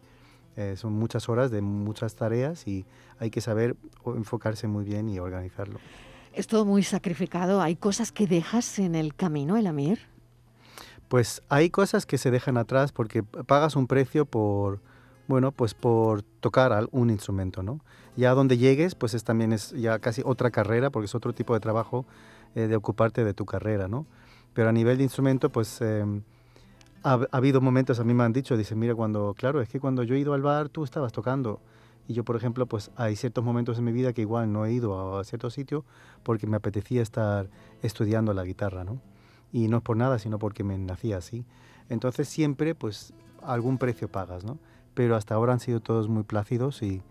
eh, 0.56 0.76
son 0.78 0.94
muchas 0.94 1.28
horas 1.30 1.50
de 1.50 1.64
muchas 1.64 2.14
tareas 2.14 2.68
y 2.68 2.86
hay 3.18 3.32
que 3.32 3.42
saber 3.42 3.76
enfocarse 4.06 4.68
muy 4.68 4.84
bien 4.86 5.10
y 5.10 5.18
organizarlo. 5.18 5.80
Es 6.32 6.46
todo 6.46 6.64
muy 6.64 6.84
sacrificado. 6.84 7.64
¿Hay 7.64 7.76
cosas 7.76 8.12
que 8.12 8.28
dejas 8.28 8.78
en 8.78 8.94
el 8.94 9.16
camino, 9.16 9.58
el 9.58 9.66
Amir? 9.66 9.98
Pues 11.08 11.42
hay 11.50 11.72
cosas 11.72 12.06
que 12.06 12.20
se 12.20 12.30
dejan 12.30 12.58
atrás 12.58 12.92
porque 12.92 13.24
pagas 13.24 13.76
un 13.76 13.88
precio 13.88 14.28
por, 14.28 14.80
bueno, 15.28 15.52
pues 15.52 15.74
por 15.74 16.22
tocar 16.22 16.88
un 16.92 17.10
instrumento, 17.10 17.64
¿no? 17.64 17.80
Ya 18.16 18.36
donde 18.36 18.60
llegues, 18.60 18.94
pues 18.94 19.16
es 19.16 19.24
también 19.24 19.54
es 19.54 19.72
ya 19.72 19.98
casi 19.98 20.22
otra 20.24 20.52
carrera 20.52 20.92
porque 20.92 21.06
es 21.06 21.16
otro 21.16 21.34
tipo 21.34 21.56
de 21.56 21.62
trabajo 21.62 22.06
eh, 22.54 22.68
de 22.68 22.76
ocuparte 22.76 23.24
de 23.24 23.34
tu 23.34 23.48
carrera, 23.48 23.88
¿no? 23.88 24.06
Pero 24.54 24.70
a 24.70 24.72
nivel 24.72 24.98
de 24.98 25.04
instrumento, 25.04 25.50
pues 25.50 25.82
em, 25.82 26.22
ha, 27.06 27.14
ha 27.14 27.38
habido 27.38 27.62
momentos, 27.62 28.00
a 28.00 28.04
mí 28.04 28.14
me 28.14 28.24
han 28.24 28.34
dicho, 28.34 28.58
dicen, 28.58 28.80
mira, 28.80 28.96
cuando, 28.96 29.36
claro, 29.38 29.62
es 29.62 29.70
que 29.70 29.80
cuando 29.80 30.02
yo 30.04 30.16
he 30.16 30.20
ido 30.20 30.34
al 30.34 30.42
bar, 30.42 30.70
tú 30.70 30.84
estabas 30.84 31.14
tocando. 31.14 31.62
Y 32.08 32.14
yo, 32.14 32.24
por 32.24 32.36
ejemplo, 32.36 32.66
pues 32.66 32.92
hay 32.96 33.16
ciertos 33.16 33.44
momentos 33.44 33.78
en 33.78 33.84
mi 33.84 33.92
vida 33.92 34.14
que 34.14 34.22
igual 34.22 34.52
no 34.52 34.66
he 34.66 34.74
ido 34.74 35.18
a, 35.18 35.24
cierto 35.24 35.50
sitio 35.50 35.86
porque 36.24 36.48
me 36.48 36.58
apetecía 36.58 37.02
estar 37.02 37.50
estudiando 37.82 38.34
la 38.34 38.44
guitarra, 38.44 38.84
¿no? 38.84 39.02
Y 39.52 39.68
no 39.68 39.78
es 39.78 39.84
por 39.84 39.98
nada, 39.98 40.20
sino 40.20 40.40
porque 40.40 40.64
me 40.64 40.78
nacía 40.78 41.18
así. 41.18 41.46
Entonces 41.90 42.28
siempre, 42.28 42.76
pues, 42.76 43.14
algún 43.42 43.78
precio 43.78 44.08
pagas, 44.08 44.44
¿no? 44.44 44.58
Pero 44.96 45.16
hasta 45.16 45.36
ahora 45.36 45.54
han 45.54 45.60
sido 45.60 45.80
todos 45.82 46.10
muy 46.10 46.24
plácidos 46.24 46.82
y, 46.82 47.04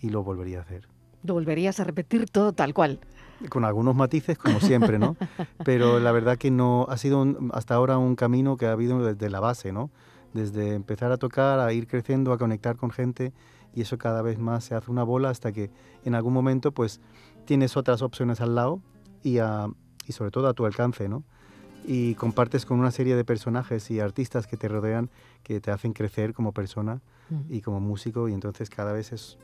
y 0.00 0.10
lo 0.10 0.22
volvería 0.22 0.58
a 0.58 0.62
hacer. 0.62 0.91
Lo 1.24 1.34
volverías 1.34 1.78
a 1.80 1.84
repetir 1.84 2.28
todo 2.28 2.52
tal 2.52 2.74
cual. 2.74 3.00
Con 3.48 3.64
algunos 3.64 3.94
matices, 3.94 4.38
como 4.38 4.60
siempre, 4.60 4.98
¿no? 4.98 5.16
Pero 5.64 5.98
la 6.00 6.12
verdad 6.12 6.38
que 6.38 6.50
no 6.50 6.86
ha 6.88 6.96
sido 6.96 7.22
un- 7.22 7.50
hasta 7.54 7.74
ahora 7.74 7.98
un 7.98 8.14
camino 8.16 8.56
que 8.56 8.66
ha 8.66 8.72
habido 8.72 9.04
desde 9.04 9.30
la 9.30 9.40
base, 9.40 9.72
¿no? 9.72 9.90
Desde 10.32 10.74
empezar 10.74 11.12
a 11.12 11.16
tocar, 11.18 11.60
a 11.60 11.72
ir 11.72 11.86
creciendo, 11.86 12.32
a 12.32 12.38
conectar 12.38 12.76
con 12.76 12.90
gente 12.90 13.32
y 13.74 13.82
eso 13.82 13.98
cada 13.98 14.22
vez 14.22 14.38
más 14.38 14.64
se 14.64 14.74
hace 14.74 14.90
una 14.90 15.02
bola 15.02 15.30
hasta 15.30 15.52
que 15.52 15.70
en 16.04 16.14
algún 16.14 16.32
momento 16.32 16.72
pues 16.72 17.00
tienes 17.44 17.76
otras 17.76 18.02
opciones 18.02 18.40
al 18.40 18.54
lado 18.54 18.80
y, 19.22 19.38
a- 19.38 19.68
y 20.06 20.12
sobre 20.12 20.30
todo 20.30 20.48
a 20.48 20.54
tu 20.54 20.64
alcance, 20.66 21.08
¿no? 21.08 21.22
Y 21.84 22.14
compartes 22.14 22.64
con 22.64 22.78
una 22.78 22.90
serie 22.92 23.16
de 23.16 23.24
personajes 23.24 23.90
y 23.90 23.98
artistas 24.00 24.46
que 24.46 24.56
te 24.56 24.68
rodean 24.68 25.10
que 25.42 25.60
te 25.60 25.70
hacen 25.72 25.92
crecer 25.92 26.32
como 26.32 26.52
persona 26.52 27.00
y 27.48 27.60
como 27.60 27.80
músico 27.80 28.28
y 28.28 28.34
entonces 28.34 28.70
cada 28.70 28.92
vez 28.92 29.12
es, 29.12 29.36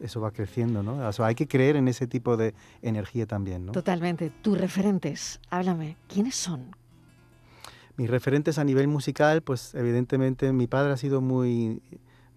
eso 0.00 0.20
va 0.20 0.30
creciendo, 0.30 0.82
¿no? 0.82 1.06
O 1.06 1.12
sea, 1.12 1.26
hay 1.26 1.34
que 1.34 1.46
creer 1.46 1.76
en 1.76 1.88
ese 1.88 2.06
tipo 2.06 2.36
de 2.36 2.54
energía 2.82 3.26
también, 3.26 3.66
¿no? 3.66 3.72
Totalmente. 3.72 4.30
Tus 4.30 4.58
referentes, 4.58 5.40
háblame. 5.50 5.96
¿Quiénes 6.08 6.34
son? 6.34 6.76
Mis 7.96 8.10
referentes 8.10 8.58
a 8.58 8.64
nivel 8.64 8.88
musical, 8.88 9.42
pues 9.42 9.74
evidentemente 9.74 10.52
mi 10.52 10.66
padre 10.66 10.92
ha 10.92 10.96
sido 10.96 11.20
muy, 11.20 11.80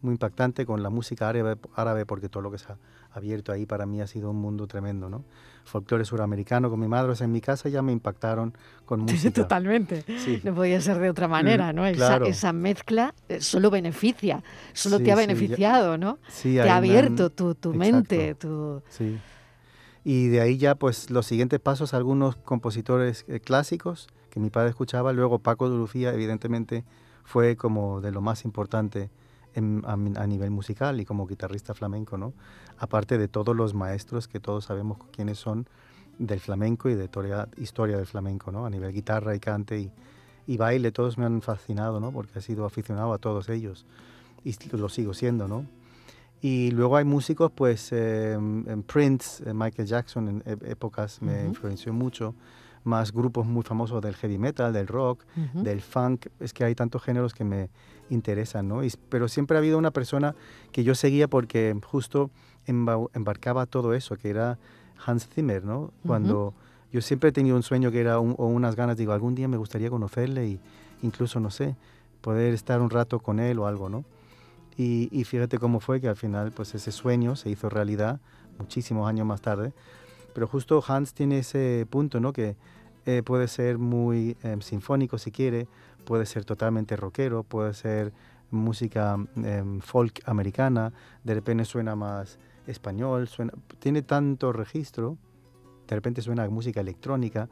muy 0.01 0.13
impactante 0.13 0.65
con 0.65 0.83
la 0.83 0.89
música 0.89 1.29
árabe, 1.29 1.57
árabe 1.75 2.05
porque 2.05 2.29
todo 2.29 2.43
lo 2.43 2.51
que 2.51 2.59
se 2.59 2.67
ha 2.71 2.77
abierto 3.17 3.51
ahí 3.51 3.65
para 3.65 3.85
mí 3.85 4.01
ha 4.01 4.07
sido 4.07 4.31
un 4.31 4.37
mundo 4.37 4.67
tremendo, 4.67 5.09
¿no? 5.09 5.23
Folclore 5.65 6.05
suramericano 6.05 6.69
con 6.69 6.79
mi 6.79 6.87
madre, 6.87 7.11
o 7.11 7.15
sea, 7.15 7.25
en 7.25 7.31
mi 7.33 7.41
casa 7.41 7.67
ya 7.67 7.81
me 7.81 7.91
impactaron 7.91 8.53
con 8.85 9.01
música. 9.01 9.33
Totalmente. 9.33 10.03
Sí. 10.19 10.39
No 10.45 10.55
podía 10.55 10.79
ser 10.79 10.99
de 10.99 11.09
otra 11.09 11.27
manera, 11.27 11.73
¿no? 11.73 11.85
Esa, 11.85 11.95
claro. 11.97 12.25
esa 12.25 12.53
mezcla 12.53 13.13
eh, 13.27 13.41
solo 13.41 13.69
beneficia, 13.69 14.43
solo 14.73 14.97
Sí, 14.99 15.03
te 15.03 15.11
ha 15.11 15.15
sí, 15.15 15.21
beneficiado, 15.27 15.97
¿no? 15.97 16.19
Sí, 16.29 16.53
Te 16.53 16.61
ha 16.61 16.77
han- 16.77 16.77
abierto 16.77 17.29
tu, 17.29 17.53
tu 17.55 17.73
mente, 17.73 18.33
tu... 18.35 18.81
Sí. 18.89 19.17
Y 20.05 20.29
de 20.29 20.39
ahí 20.39 20.57
ya, 20.57 20.75
pues, 20.75 21.09
los 21.09 21.25
siguientes 21.25 21.59
pasos, 21.59 21.93
algunos 21.93 22.37
compositores 22.37 23.25
eh, 23.27 23.41
clásicos 23.41 24.07
que 24.29 24.39
mi 24.39 24.49
padre 24.49 24.69
escuchaba. 24.69 25.11
Luego 25.11 25.39
Paco 25.39 25.69
de 25.69 25.75
Lucía, 25.75 26.13
evidentemente, 26.13 26.85
fue 27.25 27.57
como 27.57 27.99
de 27.99 28.11
lo 28.11 28.21
más 28.21 28.45
importante 28.45 29.09
en- 29.57 29.83
a, 29.85 29.93
a 29.93 30.27
nivel 30.27 30.51
musical 30.51 30.99
y 31.01 31.05
como 31.05 31.27
guitarrista 31.27 31.73
flamenco, 31.73 32.17
¿no? 32.17 32.33
Aparte 32.77 33.17
de 33.17 33.27
todos 33.27 33.55
los 33.55 33.73
maestros 33.73 34.27
que 34.27 34.39
todos 34.39 34.65
sabemos 34.65 34.97
quiénes 35.11 35.37
son 35.39 35.67
del 36.19 36.39
flamenco 36.39 36.89
y 36.89 36.95
de 36.95 37.07
toda 37.07 37.47
historia 37.57 37.97
del 37.97 38.05
flamenco, 38.07 38.51
¿no? 38.51 38.65
A 38.65 38.69
nivel 38.69 38.91
guitarra 38.93 39.35
y 39.35 39.39
cante 39.39 39.79
y, 39.79 39.91
y 40.47 40.57
baile, 40.57 40.91
todos 40.91 41.17
me 41.17 41.25
han 41.25 41.41
fascinado, 41.41 41.99
¿no? 41.99 42.11
Porque 42.11 42.39
he 42.39 42.41
sido 42.41 42.65
aficionado 42.65 43.13
a 43.13 43.17
todos 43.17 43.49
ellos 43.49 43.85
y 44.43 44.55
lo 44.77 44.89
sigo 44.89 45.13
siendo, 45.13 45.47
¿no? 45.47 45.65
Y 46.41 46.71
luego 46.71 46.97
hay 46.97 47.03
músicos, 47.05 47.51
pues 47.51 47.91
eh, 47.91 48.33
en 48.33 48.83
Prince, 48.83 49.43
eh, 49.49 49.53
Michael 49.53 49.87
Jackson 49.87 50.27
en 50.27 50.43
e- 50.45 50.71
épocas 50.71 51.21
me 51.21 51.39
Ujú. 51.39 51.47
influenció 51.49 51.93
mucho, 51.93 52.35
más 52.87 53.11
grupos 53.11 53.45
muy 53.45 53.63
famosos 53.63 54.01
del 54.01 54.15
heavy 54.15 54.37
metal, 54.37 54.73
del 54.73 54.87
rock, 54.87 55.23
Ujú. 55.35 55.63
del 55.63 55.81
funk, 55.81 56.27
es 56.39 56.53
que 56.53 56.63
hay 56.63 56.73
tantos 56.73 57.03
géneros 57.03 57.33
que 57.33 57.43
me 57.43 57.69
interesan, 58.09 58.67
¿no? 58.67 58.83
Y 58.83 58.91
pero 59.09 59.27
siempre 59.27 59.57
ha 59.57 59.59
habido 59.59 59.77
una 59.77 59.91
persona 59.91 60.33
que 60.71 60.83
yo 60.83 60.95
seguía 60.95 61.27
porque 61.27 61.77
justo 61.85 62.31
emba- 62.65 63.09
embarcaba 63.13 63.65
todo 63.65 63.93
eso, 63.93 64.15
que 64.15 64.29
era 64.29 64.57
Hans 65.05 65.27
Zimmer, 65.27 65.63
¿no? 65.63 65.91
Cuando 66.07 66.53
yo 66.91 67.01
siempre 67.01 67.29
he 67.29 67.33
tenido 67.33 67.55
un 67.57 67.63
sueño 67.63 67.91
que 67.91 67.99
era 67.99 68.19
un- 68.19 68.33
o 68.37 68.47
unas 68.47 68.75
ganas, 68.75 68.97
digo, 68.97 69.11
algún 69.11 69.35
día 69.35 69.47
me 69.47 69.57
gustaría 69.57 69.89
conocerle 69.89 70.47
y 70.47 70.59
incluso, 71.03 71.39
no 71.41 71.51
sé, 71.51 71.75
poder 72.21 72.53
estar 72.53 72.81
un 72.81 72.89
rato 72.89 73.19
con 73.19 73.39
él 73.39 73.59
o 73.59 73.67
algo, 73.67 73.89
¿no? 73.89 74.05
Y, 74.77 75.09
y 75.11 75.23
fíjate 75.25 75.57
cómo 75.59 75.79
fue 75.79 75.99
que 75.99 76.07
al 76.07 76.15
final 76.15 76.51
pues 76.51 76.73
ese 76.75 76.91
sueño 76.91 77.35
se 77.35 77.49
hizo 77.49 77.67
realidad 77.69 78.19
muchísimos 78.59 79.07
años 79.09 79.25
más 79.25 79.41
tarde. 79.41 79.73
Pero 80.33 80.47
justo 80.47 80.83
Hans 80.87 81.13
tiene 81.13 81.39
ese 81.39 81.87
punto, 81.89 82.19
¿no? 82.19 82.31
Que 82.31 82.55
eh, 83.07 83.23
puede 83.23 83.47
ser 83.47 83.77
muy 83.77 84.35
em, 84.43 84.59
sinfónico 84.59 85.17
si 85.17 85.31
quiere, 85.31 85.65
puede 86.03 86.25
ser 86.25 86.43
totalmente 86.43 86.97
rockero, 86.97 87.43
puede 87.43 87.73
ser 87.73 88.11
música 88.51 89.15
em, 89.37 89.79
folk 89.79 90.21
americana, 90.25 90.91
de 91.23 91.33
repente 91.33 91.63
suena 91.63 91.95
más 91.95 92.37
español, 92.67 93.29
suena, 93.29 93.53
tiene 93.79 94.01
tanto 94.01 94.51
registro, 94.51 95.17
de 95.87 95.95
repente 95.95 96.21
suena 96.21 96.43
a 96.43 96.49
música 96.49 96.81
electrónica 96.81 97.47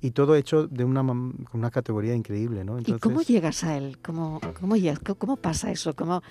y 0.00 0.10
todo 0.10 0.34
hecho 0.34 0.66
de 0.66 0.82
una, 0.82 1.02
una 1.02 1.70
categoría 1.70 2.16
increíble, 2.16 2.64
¿no? 2.64 2.80
¿Y 2.80 2.98
cómo 2.98 3.22
llegas 3.22 3.62
a 3.62 3.76
él? 3.76 3.98
¿Cómo, 4.02 4.40
cómo, 4.58 4.74
llegas? 4.74 4.98
¿Cómo, 4.98 5.14
cómo 5.14 5.36
pasa 5.36 5.70
eso? 5.70 5.94
¿Cómo... 5.94 6.22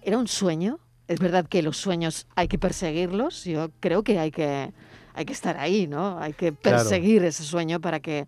¿Era 0.00 0.16
un 0.16 0.26
sueño? 0.26 0.78
Es 1.08 1.20
verdad 1.20 1.46
que 1.46 1.62
los 1.62 1.76
sueños 1.76 2.26
hay 2.34 2.48
que 2.48 2.58
perseguirlos. 2.58 3.44
Yo 3.44 3.70
creo 3.80 4.02
que 4.02 4.18
hay 4.18 4.30
que, 4.30 4.72
hay 5.14 5.24
que 5.24 5.32
estar 5.32 5.56
ahí, 5.58 5.86
¿no? 5.86 6.18
Hay 6.18 6.32
que 6.32 6.52
Claro. 6.52 6.78
perseguir 6.78 7.24
ese 7.24 7.42
sueño 7.44 7.80
para 7.80 8.00
que 8.00 8.26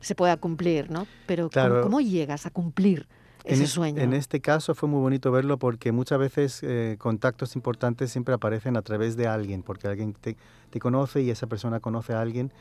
se 0.00 0.14
pueda 0.14 0.36
cumplir, 0.36 0.90
¿no? 0.90 1.06
Pero 1.26 1.44
¿cómo- 1.44 1.50
Claro. 1.50 1.82
¿cómo, 1.82 2.00
llegas 2.00 2.46
a 2.46 2.50
cumplir 2.50 3.06
ese 3.44 3.64
es- 3.64 3.70
sueño? 3.70 4.00
En 4.00 4.12
este 4.14 4.40
caso 4.40 4.74
fue 4.74 4.88
muy 4.88 5.00
bonito 5.00 5.30
verlo 5.32 5.58
porque 5.58 5.92
muchas 5.92 6.18
veces 6.18 6.60
eh, 6.62 6.96
contactos 6.98 7.56
importantes 7.56 8.10
siempre 8.12 8.32
aparecen 8.34 8.76
a 8.76 8.82
través 8.82 9.16
de 9.16 9.26
alguien, 9.26 9.62
porque 9.62 9.88
alguien 9.88 10.14
te, 10.14 10.36
te 10.70 10.78
conoce 10.78 11.20
y 11.22 11.30
esa 11.30 11.46
persona 11.48 11.80
conoce 11.80 12.12
a 12.14 12.20
alguien. 12.20 12.52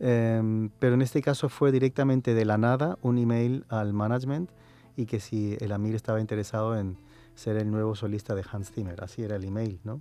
Em, 0.00 0.70
pero 0.78 0.94
en 0.94 1.02
este 1.02 1.20
caso 1.22 1.48
fue 1.48 1.72
directamente 1.72 2.32
de 2.32 2.44
la 2.44 2.56
nada 2.56 2.98
un 3.02 3.18
email 3.18 3.64
al 3.68 3.92
management 3.92 4.48
y 4.96 5.06
que 5.06 5.18
si 5.18 5.56
el 5.60 5.72
Amir 5.72 5.96
estaba 5.96 6.20
interesado 6.20 6.78
en 6.78 6.96
ser 7.38 7.56
el 7.56 7.70
nuevo 7.70 7.94
solista 7.94 8.34
de 8.34 8.44
Hans 8.50 8.72
Zimmer. 8.72 9.02
Así 9.02 9.22
era 9.22 9.36
el 9.36 9.44
email, 9.44 9.78
¿no? 9.84 10.00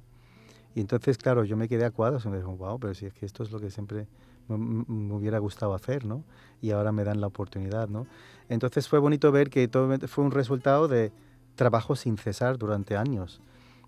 Y 0.73 0.81
entonces, 0.81 1.17
claro, 1.17 1.43
yo 1.43 1.55
me 1.55 1.67
quedé 1.67 1.85
a 1.85 1.91
cuadros 1.91 2.25
y 2.25 2.29
me 2.29 2.37
dijo, 2.37 2.55
wow, 2.55 2.79
pero 2.79 2.93
si 2.93 3.05
es 3.05 3.13
que 3.13 3.25
esto 3.25 3.43
es 3.43 3.51
lo 3.51 3.59
que 3.59 3.69
siempre 3.69 4.07
me, 4.47 5.13
hubiera 5.13 5.37
gustado 5.37 5.75
hacer, 5.75 6.05
¿no? 6.05 6.23
Y 6.61 6.71
ahora 6.71 6.91
me 6.91 7.03
dan 7.03 7.21
la 7.21 7.27
oportunidad, 7.27 7.89
¿no? 7.89 8.07
Entonces 8.49 8.87
fue 8.87 8.99
bonito 8.99 9.31
ver 9.31 9.49
que 9.49 9.67
todo 9.67 9.95
fue 10.07 10.23
un 10.23 10.31
resultado 10.31 10.87
de 10.87 11.11
trabajo 11.55 11.95
sin 11.95 12.17
cesar 12.17 12.57
durante 12.57 12.97
años, 12.97 13.41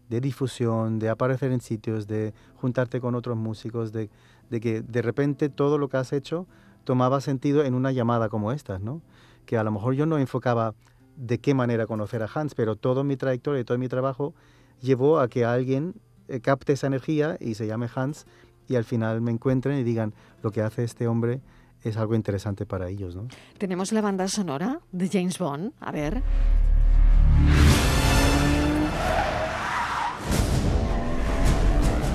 de 0.10 0.22
difusión, 0.22 1.00
de 1.00 1.10
aparecer 1.10 1.52
en 1.52 1.62
sitios, 1.62 2.08
de 2.08 2.34
juntarte 2.56 3.02
con 3.02 3.16
otros 3.16 3.38
músicos, 3.38 3.92
de, 3.92 4.10
de 4.50 4.60
que 4.60 4.82
de 4.82 5.02
repente 5.02 5.50
todo 5.50 5.78
lo 5.78 5.90
que 5.90 5.98
has 5.98 6.14
hecho 6.14 6.46
tomaba 6.84 7.20
sentido 7.20 7.64
en 7.64 7.74
una 7.74 7.92
llamada 7.92 8.30
como 8.30 8.52
esta, 8.52 8.78
¿no? 8.80 9.02
Que 9.46 9.58
a 9.58 9.64
lo 9.64 9.72
mejor 9.72 9.96
yo 9.96 10.06
no 10.06 10.18
enfocaba 10.20 10.74
de 11.20 11.40
qué 11.40 11.54
manera 11.54 11.86
conocer 11.86 12.24
a 12.24 12.30
Hans, 12.34 12.56
pero 12.56 12.78
toda 12.78 13.04
mi 13.04 13.18
trayectoria 13.18 13.62
y 13.62 13.64
todo 13.66 13.78
mi 13.78 13.90
trabajo 13.90 14.34
llevó 14.82 15.20
a 15.20 15.28
que 15.28 15.44
alguien 15.44 15.96
eh, 16.30 16.40
capte 16.40 16.74
esa 16.74 16.88
energía 16.88 17.38
y 17.42 17.56
se 17.56 17.68
llame 17.68 17.90
Hans 17.94 18.26
y 18.68 18.76
al 18.76 18.86
final 18.86 19.20
me 19.20 19.32
encuentren 19.32 19.78
y 19.78 19.84
digan 19.84 20.14
lo 20.42 20.52
que 20.52 20.62
hace 20.62 20.84
este 20.84 21.08
hombre 21.08 21.42
es 21.84 21.98
algo 21.98 22.16
interesante 22.16 22.66
para 22.66 22.88
ellos. 22.88 23.16
¿no? 23.16 23.28
Tenemos 23.58 23.92
la 23.92 24.02
banda 24.02 24.28
sonora 24.30 24.80
de 24.92 25.10
James 25.10 25.38
Bond, 25.38 25.74
a 25.82 25.92
ver. 25.92 26.24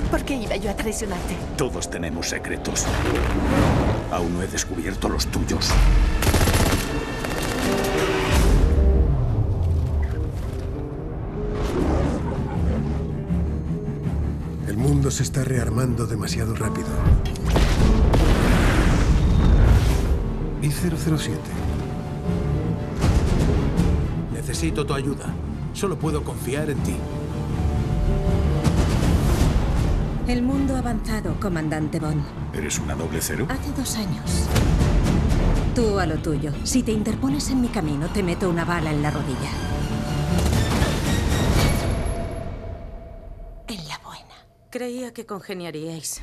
¿Por 0.09 0.23
qué 0.23 0.35
iba 0.35 0.55
yo 0.55 0.71
a 0.71 0.75
traicionarte? 0.75 1.35
Todos 1.57 1.89
tenemos 1.89 2.29
secretos. 2.29 2.85
Aún 4.11 4.33
no 4.33 4.41
he 4.41 4.47
descubierto 4.47 5.09
los 5.09 5.27
tuyos. 5.27 5.71
Mundo 15.05 15.17
se 15.17 15.21
está 15.21 15.43
rearmando 15.43 16.07
demasiado 16.07 16.55
rápido. 16.55 16.87
¿Y 20.63 20.71
007? 20.71 21.39
Necesito 24.33 24.83
tu 24.83 24.95
ayuda. 24.95 25.31
Solo 25.73 25.99
puedo 25.99 26.23
confiar 26.23 26.71
en 26.71 26.79
ti. 26.79 26.95
El 30.27 30.41
mundo 30.41 30.75
ha 30.75 30.79
avanzado, 30.79 31.39
comandante 31.39 31.99
Bond. 31.99 32.23
¿Eres 32.55 32.79
una 32.79 32.95
doble 32.95 33.19
cero? 33.21 33.45
Hace 33.47 33.71
dos 33.73 33.97
años. 33.97 34.47
Tú 35.75 35.99
a 35.99 36.07
lo 36.07 36.15
tuyo. 36.15 36.51
Si 36.63 36.81
te 36.81 36.93
interpones 36.93 37.51
en 37.51 37.61
mi 37.61 37.67
camino, 37.67 38.07
te 38.07 38.23
meto 38.23 38.49
una 38.49 38.65
bala 38.65 38.91
en 38.91 39.03
la 39.03 39.11
rodilla. 39.11 39.64
Creía 44.75 45.13
que 45.13 45.25
congeniaríais. 45.25 46.21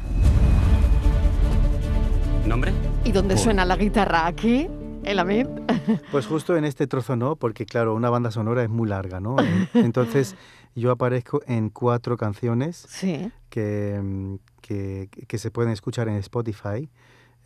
¿Nombre? 2.46 2.70
¿Y 3.02 3.10
dónde 3.10 3.38
suena 3.38 3.64
la 3.64 3.76
guitarra? 3.78 4.26
¿Aquí? 4.26 4.68
¿En 5.04 5.16
la 5.16 5.24
mid? 5.24 5.46
Pues 6.12 6.26
justo 6.26 6.54
en 6.54 6.66
este 6.66 6.86
trozo 6.86 7.16
no, 7.16 7.36
porque 7.36 7.64
claro, 7.64 7.94
una 7.94 8.10
banda 8.10 8.30
sonora 8.30 8.62
es 8.62 8.68
muy 8.68 8.86
larga, 8.90 9.20
¿no? 9.20 9.36
Entonces 9.72 10.36
yo 10.74 10.90
aparezco 10.90 11.40
en 11.46 11.70
cuatro 11.70 12.18
canciones 12.18 12.84
Sí. 12.90 13.32
que, 13.48 13.98
mm, 14.02 14.34
que, 14.60 15.08
que 15.26 15.38
se 15.38 15.50
pueden 15.50 15.72
escuchar 15.72 16.08
en 16.08 16.16
Spotify. 16.16 16.90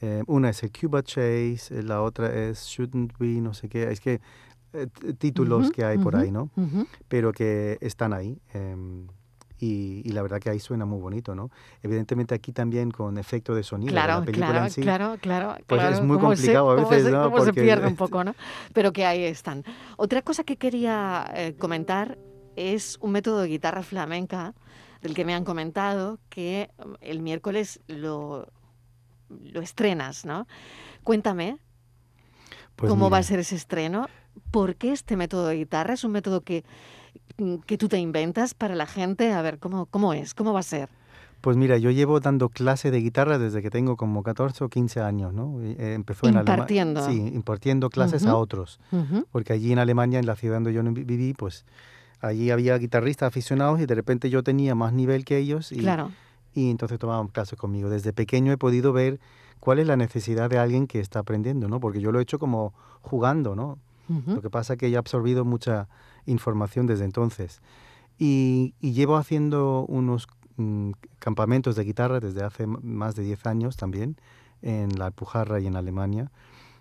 Eh, 0.01 0.25
una 0.27 0.51
es 0.51 0.61
el 0.65 0.73
Cuba 0.73 1.05
Chase, 1.05 1.69
eh, 1.71 1.83
la 1.85 2.03
otra 2.03 2.35
es 2.35 2.65
Shouldn't 2.67 3.13
We, 3.21 3.41
no 3.41 3.55
sé 3.55 3.69
qué. 3.69 3.93
Es 3.93 4.01
que 4.01 4.21
eh, 4.73 4.89
títulos 5.19 5.71
que 5.71 5.85
hay 5.85 5.99
por 5.99 6.17
ahí, 6.17 6.33
¿no? 6.33 6.51
Pero 7.07 7.31
que 7.33 7.79
están 7.81 8.13
ahí. 8.13 8.41
em, 8.53 9.07
y, 9.59 10.03
y 10.05 10.13
la 10.13 10.23
verdad 10.23 10.39
que 10.41 10.51
ahí 10.51 10.61
suena 10.61 10.85
muy 10.85 11.01
bonito, 11.01 11.35
¿no? 11.35 11.51
Evidentemente 11.83 12.35
aquí 12.35 12.53
también 12.53 12.91
con 12.91 13.17
efecto 13.19 13.55
de 13.55 13.63
sonido 13.63 13.93
Claro, 13.93 14.21
la 14.21 14.25
película 14.27 14.47
claro, 14.49 14.65
en 14.67 14.71
sí. 14.71 14.81
claro, 14.83 15.17
claro. 15.21 15.57
pues 15.67 15.83
es 15.83 15.89
claro, 15.91 16.05
muy 16.05 16.17
cómo 16.19 16.31
se- 16.31 16.43
complicado 16.43 16.71
a 16.71 16.75
veces, 16.75 17.05
se- 17.05 17.11
¿no? 17.13 17.23
cómo 17.31 17.45
se 17.45 17.53
pierde 17.55 17.87
un 17.87 17.97
poco, 17.97 18.23
¿no? 18.25 18.35
Pero 18.73 18.93
que 18.93 19.07
ahí 19.07 19.25
están. 19.25 19.65
Otra 19.97 20.23
cosa 20.23 20.45
que 20.45 20.57
quería 20.57 21.31
eh, 21.35 21.55
comentar 21.59 22.19
es 22.57 22.99
un 23.01 23.13
método 23.13 23.41
de 23.43 23.49
guitarra 23.49 23.83
flamenca 23.83 24.55
del 25.03 25.15
que 25.15 25.25
me 25.25 25.35
han 25.35 25.45
comentado 25.45 26.19
que 26.29 26.71
mm, 26.85 26.93
el 27.01 27.21
miércoles 27.23 27.81
lo, 27.87 28.49
lo 29.29 29.61
estrenas, 29.61 30.25
¿no? 30.25 30.47
Cuéntame 31.05 31.59
Pues 32.77 32.91
cómo 32.91 33.11
va 33.11 33.19
a 33.19 33.23
ser 33.23 33.39
ese 33.39 33.57
estreno. 33.57 34.09
¿Por 34.51 34.77
qué 34.77 34.93
este 34.93 35.17
método 35.17 35.47
de 35.47 35.57
guitarra? 35.57 35.95
¿Es 35.95 36.05
un 36.05 36.13
método 36.13 36.43
que, 36.43 36.65
que 37.67 37.79
tú 37.79 37.89
te 37.89 37.99
inventas 37.99 38.55
para 38.55 38.75
la 38.75 38.87
gente? 38.87 39.33
A 39.33 39.43
ver, 39.43 39.59
¿cómo, 39.59 39.87
cómo 39.87 40.13
es? 40.13 40.35
¿Cómo 40.35 40.53
va 40.53 40.61
a 40.61 40.65
ser? 40.65 40.89
Pues 41.43 41.57
mira, 41.57 41.77
yo 41.79 41.91
llevo 41.91 42.19
dando 42.19 42.49
clase 42.49 42.91
de 42.91 42.99
guitarra 43.01 43.39
desde 43.39 43.63
que 43.63 43.71
tengo 43.71 43.97
como 43.97 44.23
14 44.23 44.65
o 44.65 44.69
15 44.69 45.01
años, 45.01 45.33
¿no? 45.33 45.61
Eh, 45.63 45.93
empezó 45.95 46.27
en 46.27 46.37
Alemania. 46.37 46.55
Impartiendo. 46.55 47.07
Sí, 47.07 47.19
impartiendo 47.35 47.91
clases 47.91 48.27
a 48.27 48.37
otros. 48.37 48.81
Porque 49.31 49.53
allí 49.53 49.71
en 49.73 49.79
Alemania, 49.79 50.19
en 50.19 50.27
la 50.27 50.35
ciudad 50.35 50.57
donde 50.57 50.73
yo 50.73 50.83
vi- 50.83 51.05
viví, 51.05 51.35
pues 51.35 51.65
allí 52.21 52.51
había 52.51 52.77
guitarristas 52.79 53.29
aficionados 53.29 53.81
y 53.81 53.87
de 53.87 53.95
repente 53.95 54.31
yo 54.31 54.43
tenía 54.43 54.75
más 54.75 54.93
nivel 54.93 55.25
que 55.25 55.37
ellos 55.37 55.71
y, 55.73 55.81
Claro. 55.81 56.11
y 56.55 56.71
entonces 56.71 56.99
tomaban 56.99 57.29
clases 57.29 57.59
conmigo. 57.59 57.91
Desde 57.91 58.13
pequeño 58.15 58.51
he 58.53 58.57
podido 58.57 58.93
ver 58.95 59.21
cuál 59.61 59.79
es 59.79 59.87
la 59.87 59.97
necesidad 59.97 60.49
de 60.51 60.59
alguien 60.59 60.87
que 60.87 61.01
está 61.01 61.19
aprendiendo, 61.21 61.69
¿no? 61.69 61.79
Porque 61.81 62.01
yo 62.01 62.11
lo 62.13 62.19
he 62.19 62.23
hecho 62.23 62.39
como 62.39 62.73
jugando, 63.03 63.55
¿no? 63.55 63.79
Lo 64.27 64.41
que 64.41 64.51
pasa 64.51 64.73
es 64.75 64.79
que 64.79 64.89
he 64.89 64.97
absorbido 64.97 65.45
mucha 65.45 65.89
información 66.27 66.87
desde 66.87 67.05
entonces. 67.05 67.61
Y, 68.19 68.75
y 68.81 68.93
llevo 68.93 69.17
haciendo 69.17 69.85
unos 69.89 70.29
mm, 70.57 70.93
campamentos 71.19 71.77
de 71.77 71.85
guitarra 71.85 72.21
desde 72.21 72.43
hace 72.43 72.67
más 72.67 73.15
de 73.15 73.23
10 73.25 73.47
años 73.47 73.77
también, 73.77 74.17
en 74.63 74.99
la 74.99 75.07
Alpujarra 75.07 75.61
y 75.61 75.67
en 75.67 75.77
Alemania. 75.77 76.31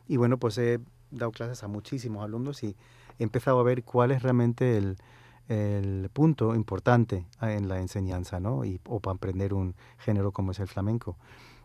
Y 0.08 0.18
bueno, 0.18 0.38
pues 0.38 0.58
he 0.58 0.80
dado 1.12 1.32
clases 1.32 1.64
a 1.64 1.68
muchísimos 1.68 2.24
alumnos 2.24 2.64
y 2.64 2.76
he 3.20 3.24
empezado 3.24 3.60
a 3.60 3.64
ver 3.64 3.84
cuál 3.84 4.12
es 4.12 4.24
realmente 4.24 4.78
el, 4.78 4.98
el 5.48 6.10
punto 6.12 6.56
importante 6.56 7.26
ah, 7.40 7.54
en 7.54 7.68
la 7.68 7.80
enseñanza, 7.80 8.40
¿no? 8.40 8.66
Y, 8.66 8.80
o 8.86 9.00
para 9.00 9.16
aprender 9.16 9.54
un 9.54 9.76
género 9.98 10.32
como 10.32 10.52
es 10.52 10.60
el 10.60 10.68
flamenco. 10.68 11.18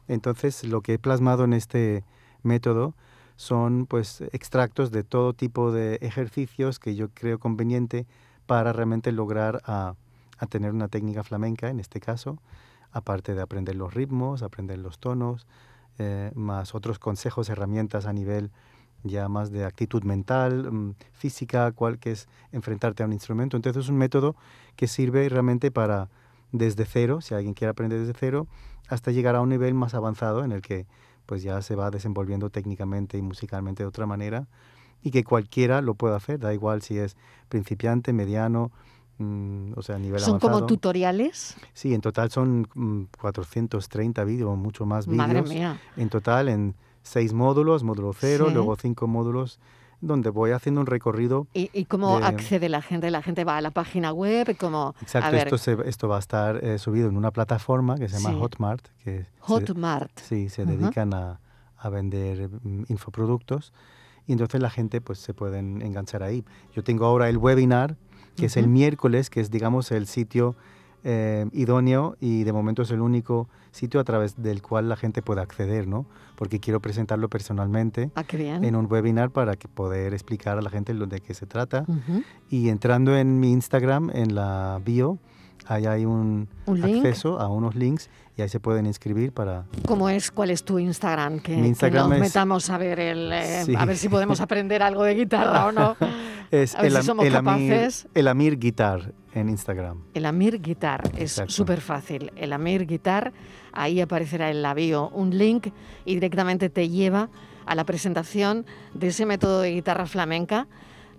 Entonces, 0.09 0.65
lo 0.65 0.83
que 0.83 0.95
he 0.95 0.99
plasmado 0.99 1.45
en 1.45 1.53
este 1.53 2.05
método 2.43 2.95
son 3.41 3.87
pues 3.87 4.21
extractos 4.33 4.91
de 4.91 5.03
todo 5.03 5.33
tipo 5.33 5.73
de 5.73 5.95
ejercicios 6.03 6.79
que 6.79 6.95
yo 6.95 7.09
creo 7.09 7.39
conveniente 7.39 8.05
para 8.45 8.75
realmente 8.75 9.13
lograr 9.13 9.63
a, 9.65 9.95
a 10.37 10.47
tener 10.47 10.73
una 10.73 10.89
técnica 10.89 11.23
flamenca 11.23 11.71
en 11.71 11.81
este 11.81 12.01
caso, 12.01 12.37
aparte 12.93 13.35
de 13.35 13.41
aprender 13.41 13.77
los 13.77 13.95
ritmos, 13.95 14.43
aprender 14.43 14.79
los 14.79 14.99
tonos, 14.99 15.47
eh, 15.97 16.33
más 16.35 16.75
otros 16.75 16.99
consejos, 16.99 17.49
herramientas 17.49 18.05
a 18.05 18.13
nivel 18.13 18.51
ya 19.05 19.27
más 19.31 19.51
de 19.51 19.65
actitud 19.65 20.03
mental, 20.03 20.71
mm, 20.71 20.95
física, 21.13 21.73
cual 21.73 21.99
que 21.99 22.11
es 22.11 22.29
enfrentarte 22.53 23.03
a 23.03 23.07
un 23.07 23.15
instrumento. 23.15 23.57
Entonces 23.57 23.85
es 23.85 23.89
un 23.89 23.97
método 23.97 24.37
que 24.77 24.87
sirve 24.87 25.27
realmente 25.31 25.71
para 25.71 26.11
desde 26.53 26.85
cero, 26.85 27.23
si 27.23 27.33
alguien 27.33 27.55
quiere 27.55 27.71
aprender 27.71 28.01
desde 28.01 28.13
cero, 28.13 28.47
hasta 28.91 29.13
llegar 29.13 29.35
a 29.35 29.41
un 29.41 29.49
nivel 29.49 29.73
más 29.73 29.95
avanzado 29.95 30.45
en 30.45 30.53
el 30.53 30.61
que 30.61 30.85
pues 31.31 31.45
ya 31.45 31.63
se 31.63 31.77
va 31.77 31.93
desenvolviendo 31.93 32.51
técnicamente 32.51 33.17
y 33.17 33.23
musicalmente 33.23 33.85
de 33.85 33.87
otra 33.87 34.05
manera 34.05 34.49
y 35.01 35.13
que 35.13 35.23
cualquiera 35.23 35.81
lo 35.81 35.95
pueda 35.95 36.17
hacer, 36.17 36.41
da 36.41 36.53
igual 36.53 36.83
si 36.83 36.99
es 36.99 37.17
principiante, 37.49 38.13
mediano, 38.13 38.73
mm, 39.19 39.75
o 39.77 39.83
sea, 39.83 39.95
a 39.95 39.99
nivel 40.01 40.19
¿Son 40.19 40.31
avanzado. 40.31 40.53
como 40.55 40.67
tutoriales? 40.67 41.55
Sí, 41.73 41.95
en 41.95 42.01
total 42.01 42.33
son 42.33 42.67
mm, 42.75 43.03
430 43.21 44.25
vídeos, 44.25 44.59
mucho 44.59 44.87
más 44.87 45.07
vídeos. 45.07 45.29
Madre 45.29 45.43
mía. 45.43 45.81
En 45.97 46.09
total 46.09 46.49
en 46.49 46.75
seis 47.05 47.33
módulos, 47.33 47.85
módulo 47.85 48.13
cero, 48.13 48.47
Sí. 48.49 48.55
luego 48.55 48.75
cinco 48.75 49.07
módulos, 49.07 49.61
donde 50.01 50.31
voy 50.31 50.53
haciendo 50.53 50.81
un 50.81 50.87
recorrido. 50.87 51.47
¿Y, 51.55 51.71
y 51.73 51.85
cómo 51.85 52.19
de- 52.19 52.25
accede 52.27 52.69
la 52.69 52.83
gente? 52.83 53.11
La 53.11 53.23
gente 53.23 53.45
va 53.45 53.57
a 53.59 53.61
la 53.61 53.71
página 53.71 54.13
web, 54.13 54.57
como 54.59 54.95
Exacto, 55.03 55.29
a 55.29 55.31
ver, 55.31 55.47
esto, 55.49 55.59
se- 55.59 55.77
esto 55.89 56.09
va 56.09 56.17
a 56.17 56.21
estar 56.21 56.65
eh, 56.65 56.79
subido 56.79 57.09
en 57.09 57.17
una 57.17 57.31
plataforma 57.31 57.97
que 57.97 58.09
se 58.09 58.17
llama 58.19 58.31
Sí. 58.35 58.41
Hotmart, 58.41 58.87
que 59.05 59.21
se- 59.25 59.27
Hotmart. 59.41 60.11
sí, 60.21 60.49
se 60.49 60.65
dedican 60.65 61.13
a, 61.15 61.41
a 61.77 61.89
vender 61.89 62.49
mm, 62.63 62.85
infoproductos 62.89 63.73
y 64.27 64.33
entonces 64.33 64.61
la 64.61 64.71
gente 64.71 65.01
pues 65.01 65.19
se 65.19 65.35
pueden 65.35 65.83
enganchar 65.83 66.23
ahí. 66.23 66.45
Yo 66.75 66.83
tengo 66.85 67.05
ahora 67.07 67.29
el 67.29 67.37
webinar, 67.39 67.97
que 68.37 68.47
es 68.47 68.57
el 68.57 68.69
miércoles, 68.69 69.29
que 69.29 69.41
es 69.41 69.51
digamos 69.51 69.91
el 69.91 70.07
sitio 70.07 70.55
eh, 71.05 71.47
idóneo 71.53 72.17
y 72.21 72.45
de 72.45 72.53
momento 72.53 72.83
es 72.83 72.91
el 72.91 73.01
único 73.01 73.49
sitio 73.71 74.01
a 74.01 74.05
través 74.05 74.43
del 74.43 74.63
cual 74.63 74.89
la 74.89 74.97
gente 74.97 75.23
puede 75.23 75.41
acceder, 75.41 75.87
¿no? 75.87 76.07
Porque 76.37 76.61
quiero 76.61 76.81
presentarlo 76.81 77.29
personalmente 77.29 78.11
Ah, 78.15 78.25
en 78.41 78.77
un 78.77 78.87
webinar 78.91 79.31
para 79.31 79.57
que 79.57 79.69
poder 79.69 80.13
explicar 80.15 80.59
a 80.59 80.63
la 80.63 80.71
gente 80.71 80.95
de 80.95 81.21
qué 81.21 81.35
se 81.35 81.47
trata. 81.47 81.85
Ujú. 81.87 82.23
Y 82.49 82.69
entrando 82.69 83.17
en 83.17 83.41
mi 83.41 83.53
Instagram, 83.53 84.11
en 84.15 84.35
la 84.35 84.81
bio, 84.85 85.19
ahí 85.71 85.87
hay 85.87 86.05
un, 86.05 86.49
¿Un 86.67 86.81
link? 86.81 86.97
acceso 87.05 87.41
a 87.41 87.49
unos 87.49 87.75
links 87.75 88.11
y 88.37 88.43
ahí 88.43 88.49
se 88.49 88.61
pueden 88.61 88.87
inscribir 88.87 89.33
para... 89.33 89.65
¿Cómo 89.87 90.09
es? 90.09 90.31
¿Cuál 90.31 90.51
es 90.51 90.65
tu 90.65 90.79
Instagram? 90.79 91.41
Que, 91.41 91.57
Mi 91.57 91.63
que 91.63 91.69
Instagram 91.69 92.09
nos 92.09 92.17
es- 92.17 92.21
metamos 92.23 92.71
a 92.71 92.79
ver 92.79 92.99
el, 93.01 93.33
eh, 93.33 93.63
Sí. 93.65 93.75
a 93.77 93.85
ver 93.85 93.97
si 93.97 94.09
podemos 94.09 94.41
aprender 94.41 94.83
algo 94.83 95.05
de 95.05 95.15
guitarra 95.15 95.67
o 95.67 95.73
no. 95.73 95.97
Es 96.51 96.75
A 96.75 96.83
ver 96.83 96.91
si 96.91 96.97
Am- 96.97 97.05
somos 97.05 97.23
Amir, 97.27 97.33
capaces. 97.33 98.09
el 98.13 98.27
Amir 98.27 98.59
Guitar 98.59 99.13
en 99.35 99.49
Instagram. 99.49 100.03
El 100.15 100.27
Amir 100.27 100.61
Guitar 100.61 101.09
es 101.17 101.41
súper 101.47 101.81
fácil. 101.81 102.33
El 102.35 102.53
Amir 102.53 102.87
Guitar, 102.87 103.33
ahí 103.73 104.01
aparecerá 104.01 104.51
en 104.51 104.61
la 104.61 104.75
bio 104.75 105.11
un 105.11 105.39
link 105.39 105.69
y 106.05 106.15
directamente 106.15 106.69
te 106.69 106.89
lleva 106.89 107.31
a 107.67 107.77
la 107.77 107.85
presentación 107.85 108.67
de 108.95 109.07
ese 109.09 109.27
método 109.27 109.61
de 109.61 109.71
guitarra 109.75 110.07
flamenca, 110.07 110.67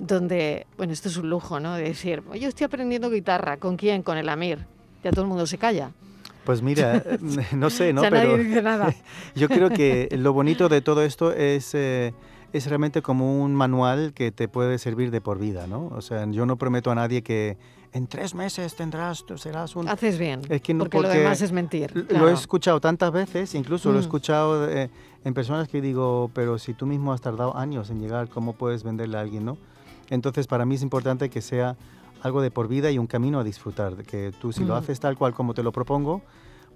donde, 0.05 0.65
bueno, 0.77 0.93
esto 0.93 1.09
es 1.09 1.17
un 1.17 1.29
lujo, 1.29 1.59
¿no? 1.59 1.75
De 1.75 1.83
decir, 1.83 2.23
yo 2.39 2.47
estoy 2.49 2.65
aprendiendo 2.65 3.09
guitarra, 3.09 3.57
¿con 3.57 3.77
quién? 3.77 4.01
Con 4.01 4.17
el 4.17 4.27
Amir. 4.29 4.65
Ya 5.03 5.11
todo 5.11 5.21
el 5.21 5.27
mundo 5.27 5.45
se 5.45 5.57
calla. 5.57 5.91
Pues 6.43 6.61
mira, 6.63 7.03
no 7.55 7.69
sé, 7.69 7.93
¿no? 7.93 8.01
ya 8.01 8.09
Pero 8.09 8.31
nadie 8.31 8.43
dice 8.45 8.61
nada. 8.63 8.93
yo 9.35 9.47
creo 9.47 9.69
que 9.69 10.09
lo 10.17 10.33
bonito 10.33 10.69
de 10.69 10.81
todo 10.81 11.03
esto 11.03 11.31
es, 11.31 11.75
eh, 11.75 12.13
es 12.51 12.65
realmente 12.67 13.03
como 13.03 13.43
un 13.43 13.53
manual 13.53 14.13
que 14.13 14.31
te 14.31 14.47
puede 14.47 14.79
servir 14.79 15.11
de 15.11 15.21
por 15.21 15.37
vida, 15.37 15.67
¿no? 15.67 15.87
O 15.95 16.01
sea, 16.01 16.25
yo 16.31 16.45
no 16.47 16.55
prometo 16.57 16.89
a 16.89 16.95
nadie 16.95 17.21
que 17.21 17.57
en 17.93 18.07
tres 18.07 18.33
meses 18.33 18.75
tendrás, 18.75 19.23
serás 19.35 19.75
un... 19.75 19.87
Haces 19.87 20.17
bien, 20.17 20.41
Es 20.49 20.61
que 20.61 20.73
no- 20.73 20.79
porque, 20.85 20.97
lo 20.97 21.03
porque 21.03 21.19
demás 21.19 21.41
es 21.41 21.51
mentir. 21.51 21.91
Lo 21.95 22.05
claro. 22.07 22.29
he 22.29 22.33
escuchado 22.33 22.79
tantas 22.81 23.11
veces, 23.11 23.53
incluso 23.53 23.89
lo 23.91 23.95
he 23.97 23.99
Mm. 23.99 24.03
escuchado 24.03 24.67
eh, 24.69 24.89
en 25.23 25.33
personas 25.35 25.67
que 25.67 25.79
digo, 25.81 26.31
pero 26.33 26.57
si 26.57 26.73
tú 26.73 26.87
mismo 26.87 27.13
has 27.13 27.21
tardado 27.21 27.55
años 27.55 27.91
en 27.91 27.99
llegar, 27.99 28.29
¿cómo 28.29 28.53
puedes 28.53 28.83
venderle 28.83 29.17
a 29.17 29.21
alguien, 29.21 29.45
no? 29.45 29.57
Entonces, 30.11 30.45
para 30.45 30.65
mí 30.65 30.75
es 30.75 30.83
importante 30.83 31.31
que 31.31 31.41
sea 31.41 31.75
algo 32.21 32.41
de 32.41 32.51
por 32.51 32.67
vida 32.67 32.91
y 32.91 32.99
un 32.99 33.07
camino 33.07 33.39
a 33.39 33.43
disfrutar, 33.43 33.95
que 34.03 34.31
tú 34.39 34.51
si 34.51 34.63
lo 34.63 34.75
haces 34.75 34.99
tal 34.99 35.17
cual 35.17 35.33
como 35.33 35.55
te 35.55 35.63
lo 35.63 35.71
propongo, 35.71 36.21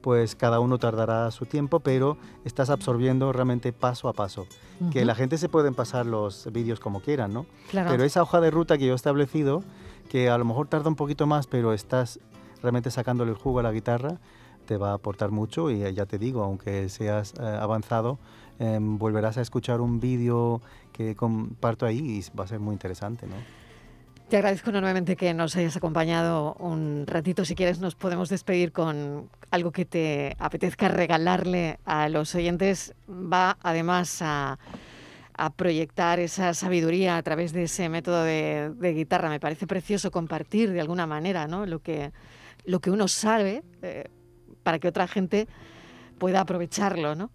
pues 0.02 0.36
cada 0.36 0.60
uno 0.60 0.78
tardará 0.80 1.30
su 1.32 1.45
tiempo, 1.45 1.80
pero 1.82 2.17
estás 2.45 2.69
absorbiendo 2.69 3.32
realmente 3.32 3.74
paso 3.74 4.08
a 4.08 4.13
paso. 4.13 4.48
Que 4.91 5.06
la 5.06 5.15
gente 5.15 5.38
se 5.38 5.50
pueden 5.50 5.76
pasar 5.76 6.06
los 6.06 6.52
vídeos 6.52 6.80
como 6.80 7.02
quieran, 7.02 7.34
¿no? 7.34 7.45
Claro. 7.69 7.91
Pero 7.91 8.04
esa 8.04 8.21
hoja 8.21 8.41
de 8.41 8.52
ruta 8.52 8.78
que 8.78 8.86
yo 8.86 8.93
he 8.93 8.95
establecido, 8.95 9.63
que 10.10 10.30
a 10.30 10.38
lo 10.38 10.45
mejor 10.45 10.67
tarda 10.67 10.89
un 10.89 10.95
poquito 10.95 11.28
más, 11.28 11.48
pero 11.48 11.74
estás 11.74 12.19
realmente 12.62 12.89
sacándole 12.89 13.32
el 13.32 13.38
jugo 13.38 13.60
a 13.60 13.63
la 13.63 13.71
guitarra, 13.71 14.19
te 14.65 14.78
va 14.78 14.91
a 14.91 14.93
aportar 14.93 15.32
mucho 15.32 15.69
y 15.69 15.93
ya 15.93 16.06
te 16.06 16.17
digo, 16.17 16.43
aunque 16.43 16.89
seas 16.89 17.34
eh, 17.39 17.43
avanzado, 17.43 18.17
em, 18.60 18.98
volverás 18.98 19.38
a 19.38 19.41
escuchar 19.41 19.82
un 19.82 20.00
vídeo 20.00 20.62
que 20.91 21.15
comparto 21.15 21.86
ahí 21.86 22.00
y 22.00 22.38
va 22.38 22.46
a 22.46 22.48
ser 22.48 22.60
muy 22.60 22.74
interesante, 22.74 23.28
¿no? 23.28 23.36
Te 24.30 24.38
agradezco 24.38 24.72
enormemente 24.72 25.15
que 25.15 25.36
nos 25.36 25.56
hayas 25.56 25.78
acompañado 25.78 26.56
un 26.56 27.06
ratito. 27.06 27.46
Si 27.46 27.54
quieres, 27.54 27.80
nos 27.80 27.94
podemos 27.94 28.28
despedir 28.28 28.72
con 28.72 29.30
algo 29.52 29.72
que 29.72 29.86
te 29.86 30.36
apetezca 30.39 30.88
regalarle 30.88 31.78
a 31.86 32.10
los 32.10 32.34
oyentes. 32.34 32.96
Va 33.08 33.56
además 33.62 34.24
a, 34.24 34.58
a 35.38 35.50
proyectar 35.52 36.20
esa 36.20 36.56
sabiduría 36.56 37.18
a 37.18 37.24
través 37.24 37.54
de 37.54 37.63
ese 37.63 37.88
método 37.88 38.24
de, 38.24 38.72
de 38.76 38.94
guitarra. 38.94 39.30
Me 39.30 39.39
parece 39.39 39.68
precioso 39.68 40.10
compartir 40.10 40.72
de 40.72 40.82
alguna 40.82 41.06
manera 41.06 41.46
¿no? 41.48 41.68
lo, 41.68 41.80
que, 41.80 42.12
lo 42.65 42.80
que 42.80 42.89
uno 42.89 43.08
sabe 43.08 43.63
eh, 43.84 44.10
para 44.63 44.80
que 44.80 44.88
otra 44.88 45.08
gente 45.08 45.48
pueda 46.18 46.41
aprovecharlo. 46.41 47.13
¿no? 47.13 47.30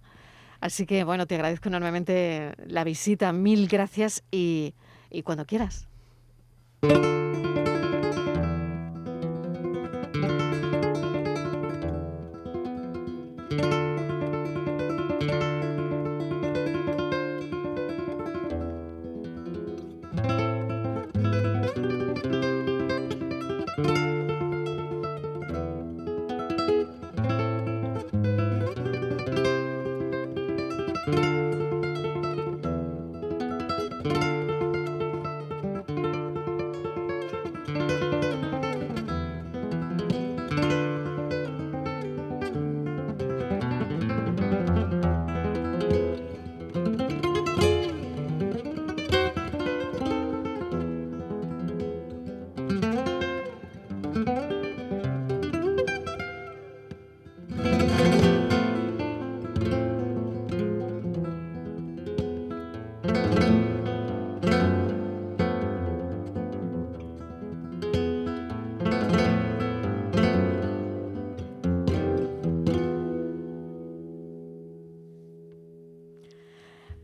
Así 0.61 0.87
que, 0.87 1.05
bueno, 1.05 1.27
te 1.27 1.35
agradezco 1.35 1.69
enormemente 1.69 2.53
la 2.67 2.85
visita. 2.85 3.33
Mil 3.33 3.67
gracias 3.69 4.23
y, 4.31 4.75
y 5.11 5.23
cuando 5.23 5.47
quieras. 5.47 5.89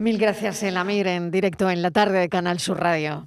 Mil 0.07 0.19
gracias, 0.19 0.63
Elamir, 0.63 1.09
en 1.09 1.33
directo 1.33 1.69
en 1.69 1.83
la 1.83 1.91
tarde 1.91 2.21
de 2.21 2.29
Canal 2.29 2.61
Sur 2.61 2.79
Radio. 2.79 3.27